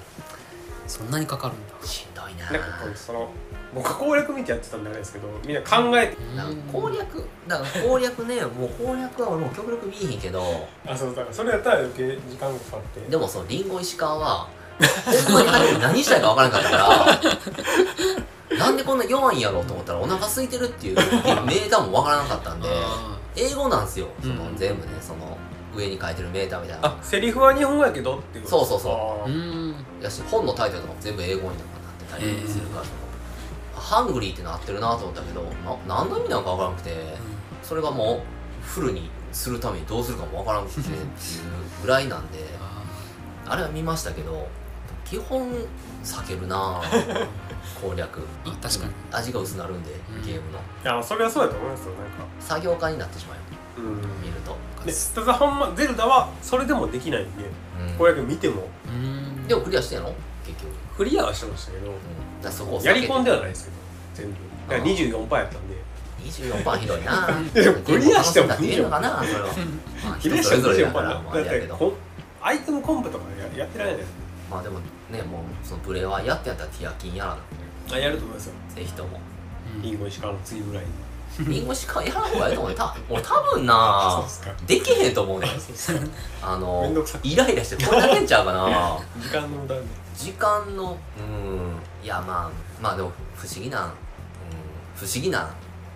[0.86, 1.74] そんなにかかるんだ。
[1.84, 2.50] んしんどいな。
[2.50, 3.28] なんかこうその
[3.74, 6.16] 僕は攻略見てやってたんであれですけどみんな考えて。
[6.34, 10.66] なんか攻略だから攻略ねもう攻略は俺もう極力見えへんけど。
[10.86, 13.00] あそうだからそれやったら余計時間かかって。
[13.00, 14.48] でもそのリンゴ石川は
[15.26, 17.20] ほんまに何したいか分からんかったから
[18.57, 24.09] なんでこんな弱いんやろうと思ったらお腹空いてるっていうメーターも分からなかったんであ英語なんですよ。
[24.20, 24.57] その、うん。
[24.57, 25.36] 全部ねその
[25.74, 26.88] 上に書いてるメーターみたいな。
[26.88, 28.80] あセリフは日本語やけどっていうそうそう。
[28.80, 32.84] そうやし本のタイトルとかも全部英語になってたりするから、
[33.80, 36.94] ハングリーってなってるなと思ったけどな何の意味なんか分からなくて、
[37.62, 38.22] それがも
[38.62, 40.96] うフルにするためにどうするかも分からなくてっていう
[41.82, 42.82] ぐらいなんであ
[43.46, 44.49] あれは見ましたけど
[45.05, 45.51] 基本
[46.05, 46.80] 避けるな。
[47.80, 48.20] 攻略。
[48.44, 48.92] あ確かに。
[49.12, 50.22] 味が薄なるんでうん。
[50.22, 50.59] ゲームの。
[50.59, 51.86] いやそれはそうやと思いますよ。
[51.86, 53.36] なんか作業家になってしまう。
[53.36, 53.42] よ
[53.78, 53.96] うん。
[54.22, 57.44] 見ると、でただほんまゼルダはそれでもできないんで
[57.90, 57.99] うん。
[57.99, 58.68] 攻略見ても。
[58.86, 59.46] うん。
[59.46, 60.12] でもクリアしてんの？
[60.44, 63.76] 結局、クリアはしてましたけどうん、だそこやり込んではないですけど
[64.14, 64.34] 全部。
[64.68, 65.28] だからあー。
[65.28, 65.88] 24%やったんで。
[66.24, 67.28] 24%ひどいな。
[67.55, 68.88] でもクリアしてもなそれは。
[70.05, 71.94] まあクリ人それぞれだ24%からだまあやけど。
[72.40, 73.24] アイテムコンプとか
[73.55, 74.01] ややってられない。
[74.01, 74.09] です
[74.51, 74.78] まあでも
[75.11, 77.38] ねもうそのプレイはやってやったらティアキンやらな
[77.92, 78.54] あやると思いますよ。
[78.74, 79.18] ぜひとも。
[79.76, 79.82] うん。
[79.82, 80.84] リンゴ石川の次ぐらい。
[80.84, 84.50] にリンゴしかやらん方がいいと思うよた俺多分なっすか。
[84.66, 85.50] できへんと思うねん。
[85.50, 86.00] そうっすか
[86.42, 87.18] あめのんどくさ。
[87.22, 88.98] いイライラしてこれだけんちゃうかな。
[89.20, 89.82] 時間の無駄で
[90.16, 92.04] 時間のうん。
[92.04, 92.50] いやまあ
[92.82, 93.90] まあでも不思議な、うん、
[94.96, 95.48] 不思議な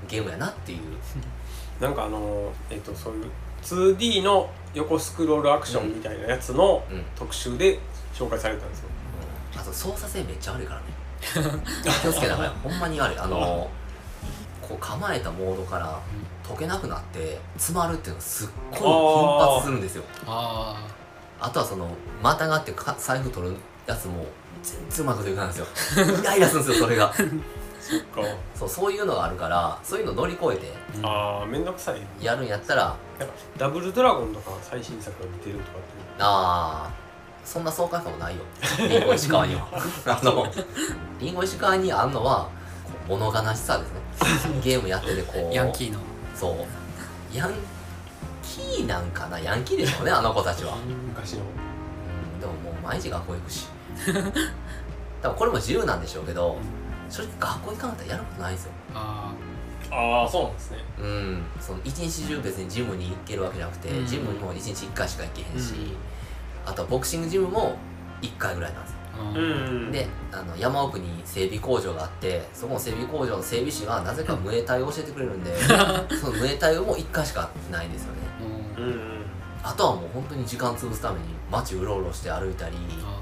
[0.09, 0.79] ゲームやなっていう。
[1.83, 3.31] なんかあのえっ、とそういう
[3.63, 7.81] 2D の横スクロールアクションみたいなやつのうん、うん、特集で
[8.15, 8.92] 紹介されたんですよ
[9.63, 10.87] あと操作性めっちゃ悪いからね。
[12.03, 13.71] 気をつけながらほんまに悪いあの
[14.61, 16.01] こう構えたモードから
[16.47, 20.05] 解けなくなって詰まるっていうのがすっごい頻発するんですよ。
[20.27, 20.85] あ
[21.41, 21.89] あとはその
[22.23, 23.57] またがってか財布取る
[23.87, 24.27] やつも
[24.63, 25.67] 全然うまくいかないんですよ。
[26.21, 27.13] イライラするんですよそれが。
[27.15, 28.23] そっか。
[28.55, 32.97] そうそういうのがあるからそういうの乗り越えてーああめんどくさいやるんやったら
[33.59, 35.79] ダブルドラゴンとか最新作が出てるとかって
[36.21, 37.02] ああ
[37.45, 38.43] そんな爽快感もないよ。
[38.89, 39.69] リンゴ石川には。
[40.07, 40.47] あの。
[41.19, 42.49] リンゴ石川にあんのは
[42.85, 44.61] こう物悲しさですね。
[44.63, 45.55] ゲームやっててこう。
[45.55, 45.99] ヤンキーの。
[46.35, 47.37] そう。
[47.37, 47.55] ヤン
[48.43, 49.39] キーなんかな？
[49.39, 50.77] ヤンキーでしょうねあの子たちは。
[51.09, 51.41] 昔の。
[51.41, 51.43] う
[52.39, 53.67] んでももう毎日学校行くし。
[55.23, 56.57] 多分これも自由なんでしょうけど
[57.09, 58.73] 正直学校行かなかったらやることないんですよ。
[58.95, 59.33] あ
[59.91, 60.79] ああそうなんですね。
[60.99, 61.43] うん。
[61.61, 64.07] その一日中別にジムに行けるわけじゃなくて、うん。
[64.07, 65.97] ジムにも一日1回しか行けへんし、うん
[66.65, 67.77] あとはボクシングジムも
[68.23, 68.99] 1回ぐらいなんですよ。
[69.19, 69.93] あうん。
[69.93, 75.55] であの山奥に整備工場があってそこの整備工場の整備士がなぜかムエタイを教えてくれるんで
[76.21, 78.19] そのムエタイも1回しかないんですよね。
[78.79, 79.23] うん。
[79.63, 83.21] あとはもう本当に時間潰すために街うろうろして歩いたりあ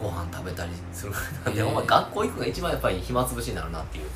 [0.00, 1.12] ご飯食べたりする
[1.44, 1.68] なんで、へー。
[1.68, 4.04] お前学校行くのが一番やっぱり暇つぶしになるなっていう。
[4.04, 4.08] ー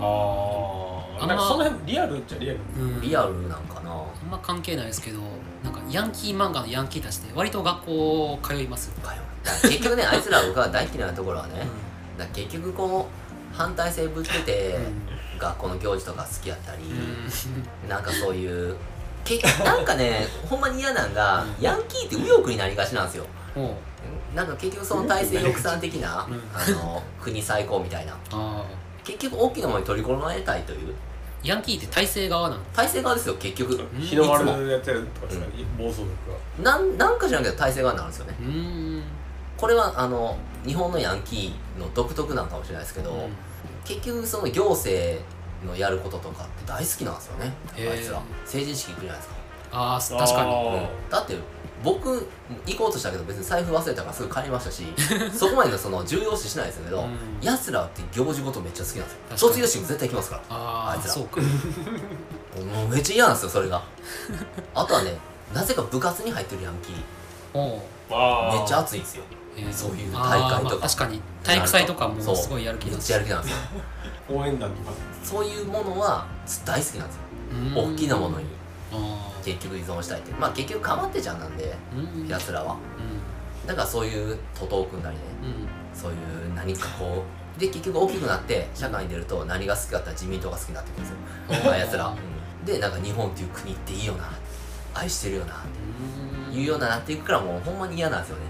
[0.00, 2.58] ああああんまなんかその辺リアルっちゃリアル。
[2.58, 3.00] ーうん。
[3.00, 3.90] リアルなんかな。
[3.90, 5.20] あんま関係ないですけど
[5.62, 8.92] なんかヤンキー漫画のヤンキーたちって割と学校通います。
[9.62, 11.54] 結局ねあいつら僕が大嫌いなところはね
[12.18, 14.78] だから結局こう反対性ぶつけて、
[15.38, 17.88] 学校の行事とか好きやったり、うん。
[17.88, 18.76] なんかそういう
[19.24, 21.62] けなんかねほんまに嫌なんが、うん。
[21.62, 23.26] ヤンキーって右翼になりがちなんですよ。
[24.34, 26.42] なんか結局その体制抑散的な、うん。
[26.52, 28.14] あの国最高みたいな。
[28.32, 28.64] あ
[29.04, 30.88] 結局大きなものに取り込まれたいという。
[30.88, 30.92] ー
[31.44, 33.74] ヤンキーって体制側なん体制側ですよ結局。
[33.74, 34.52] ん日のいつも。
[34.52, 35.38] 丸やってるとかさ
[35.78, 36.08] 暴走族
[36.62, 38.36] がなんなんか知らんけど体制側になるんですよね。
[38.40, 39.02] うーん。
[39.58, 43.28] これはあの日本のヤンキーの独特なんかもしれないですけど、うん。
[43.84, 45.22] 結局その行政
[45.66, 48.22] のやることとかって大好きなんですよねあいつら。
[48.46, 49.36] 成人式行くじゃないですか。
[49.72, 50.50] ああ確かに。
[50.50, 51.10] あうん。
[51.10, 51.36] だって
[51.84, 52.26] 僕
[52.66, 54.84] 行こうとしたけど別に財布忘れたからすぐ帰りましたし
[55.36, 57.16] そこまでのその重要視しないですけど、うん。
[57.42, 59.18] 奴らって行事ごとめっちゃ好きなんですよ。
[59.50, 61.12] 卒業式も絶対行きますからああいつら。
[61.12, 61.40] あそうか。
[61.40, 63.82] もうめっちゃ嫌なんですよそれが。
[64.74, 65.18] あとはね
[65.52, 66.98] なぜか部活に入ってるヤンキー。
[67.54, 69.24] めっちゃ熱いんですよ。
[69.56, 69.72] えー。
[69.72, 70.76] そういう大会とか。
[70.76, 71.20] まあ確かに。
[71.42, 73.58] 体育祭とかもすごいやる気めっなんですちゃやる気なんですよ。
[74.40, 74.92] 応援団とか。
[75.22, 76.26] そういうものは
[76.64, 77.22] 大好きなんですよ。
[77.52, 77.94] うん。
[77.94, 78.46] 大きなものに。
[78.46, 78.63] あ
[79.44, 82.28] 結局依存したいってまあ結局かまってちゃんなんでーうん。
[82.28, 82.74] 奴らは。
[82.74, 85.22] うだからそういう徒党を組んだりね。
[85.48, 85.68] んうん。
[85.94, 87.24] そういう何かこ
[87.56, 91.08] うで結局大きくなって社会に出ると何が好きかったら自民党が好きになってくるん
[91.50, 91.72] ですよ。
[91.72, 92.64] やつら、うん。
[92.66, 94.30] でなんか日本っていう国っていいよな。
[94.94, 95.54] 愛してるよな。
[95.54, 95.58] う
[96.20, 96.23] ん
[96.54, 98.42] いうようななっていくからもうほんまに嫌なんですよね。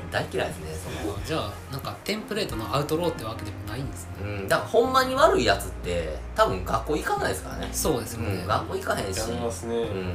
[0.10, 0.66] 大嫌いですね
[1.02, 1.16] その。
[1.24, 4.10] じゃあなんかテンプレートのアウトローってわけでもないんですね。
[4.22, 7.68] うんだからほんまに悪いやつって多分学校行かないですからね。
[7.72, 9.18] そうですよね、うん、学校行かへんし。
[9.18, 10.14] やりますね、うん。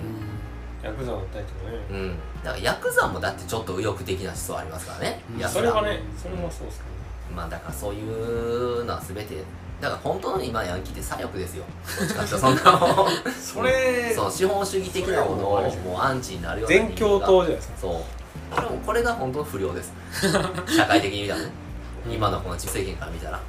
[0.83, 2.19] ヤクザだったりとかね、うん。
[2.43, 5.49] だからヤクザもだってちょっと右翼的な思想ありますからね、うん。
[5.49, 6.95] それはねそれもそうですけどね。
[7.35, 9.43] まあだからそういうのは全て
[9.81, 11.63] だから本当の今ヤンキーって左翼ですよ。
[11.99, 12.47] どっちかっていうと。
[12.47, 17.73] そんなもんそれそう資本主義的なものをもうアンチになるような全共闘じゃないですか。
[17.81, 17.93] そう。
[18.55, 19.93] これもこれが本当の不良です。
[20.75, 21.51] 社会的に見たらね。
[22.07, 22.13] うん。
[22.13, 23.39] 今のこの地政権から見たら。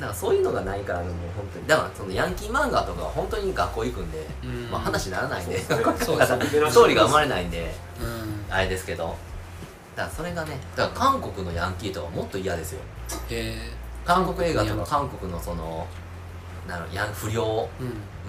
[0.00, 1.66] だからそういうのがないからねもう本当に。
[1.66, 4.70] だからそのヤンキー漫画とかは本当に学校行くんで、うん。
[4.70, 5.60] まあ、話にならないんで。
[5.60, 6.18] そうですそう。
[6.18, 7.74] だからストーリーが生まれないんで。
[8.00, 9.16] うんあれですけど。
[9.96, 12.80] だからそれがねだから韓国のヤンキーとはもっと嫌ですよ。
[13.30, 14.86] へ韓国映画とか。
[14.86, 15.86] 韓国のその
[16.68, 17.68] なるヤン不良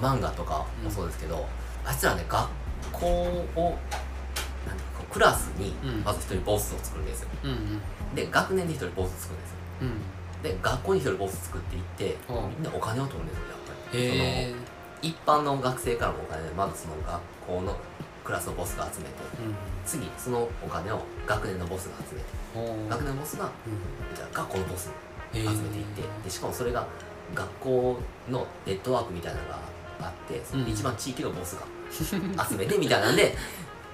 [0.01, 1.45] 漫画とかもそうですけど、
[1.85, 2.47] あいつらね学
[2.91, 3.05] 校
[3.55, 3.77] を
[5.11, 6.03] クラスにうん。
[6.03, 7.29] まず一人ボスを作るんですよ。
[7.43, 8.15] うんうん。
[8.15, 9.57] で学年で一人ボス作るんですよ。
[9.81, 10.41] うん。
[10.41, 13.99] で学校に一人ボス作っていってみんなお金を取るんですよやっぱり。
[13.99, 14.63] へえその
[15.03, 17.77] 一般の学生からもお金でまずその学校の
[18.23, 19.55] クラスのボスが集めてうん。
[19.85, 24.15] 次そのお金を学年のボスが集めて学年のボスがうん。
[24.15, 24.93] じゃあ学校のボスに
[25.33, 26.87] 集めていってでしかもそれが
[27.33, 29.59] 学校のネットワークみたいなのが
[30.01, 30.69] あってそのうん。
[30.69, 33.35] 一番地域のボスが 集めてみたいなんで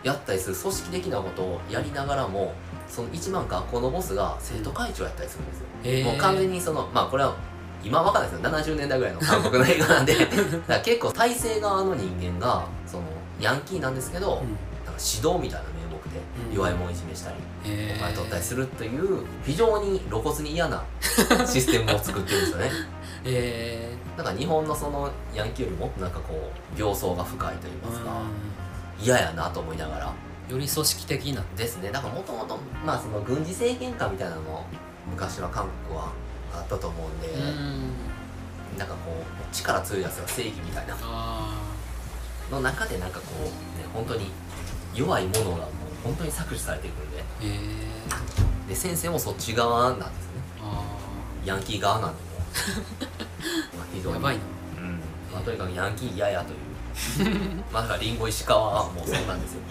[0.03, 2.53] やったりする組織的なことをやりながらも
[2.87, 7.35] その一番学校のボスが生徒会長やったりするんですよ、へえもう完全にそのまあこれは
[7.83, 8.49] 今わかんないですよ。
[8.49, 10.13] 70年代ぐらいの韓国の映画なんで。
[10.19, 10.27] だか
[10.67, 13.03] ら結構体制側の人間がその
[13.39, 14.57] ヤンキーなんですけど、うん。
[14.85, 16.19] なんか指導みたいな名目で
[16.49, 16.53] うん。
[16.53, 20.83] 弱い者いじめしたり、お金取ったりするという非常に露骨に嫌な
[21.45, 22.65] システムを作ってるんですよね。
[22.65, 22.71] へ
[23.25, 30.05] えだから日本のそのヤンキーよりもなんかこう病巣が深いと言いますかう嫌やなと思いながら。
[30.07, 30.09] ん
[30.49, 31.43] より組織的な。
[31.55, 31.91] ですね。
[31.91, 34.65] だからもともとまあその軍事政権下みたいなのも
[35.09, 36.11] 昔は韓国は
[36.53, 38.77] あったと思うんで、うん。
[38.77, 40.95] なんかこう力強いやつが正義みたいな。
[41.01, 41.55] あ
[42.51, 43.43] の中でなんかこう
[43.77, 44.31] ね本当に
[44.95, 45.67] 弱いものが
[46.03, 47.23] 本当に搾取されていくんで。
[48.67, 50.13] で先生もそっち側なんですね。
[50.61, 50.83] あ
[51.45, 52.29] ヤンキー側なんでも。
[53.77, 54.15] まあ非常に。
[54.15, 54.41] あやばいな。
[54.77, 54.99] うん。
[55.33, 56.69] まあ、とにかくヤンキー嫌やという。
[57.71, 59.61] まあだからリンゴ石川はもうそうなんですよ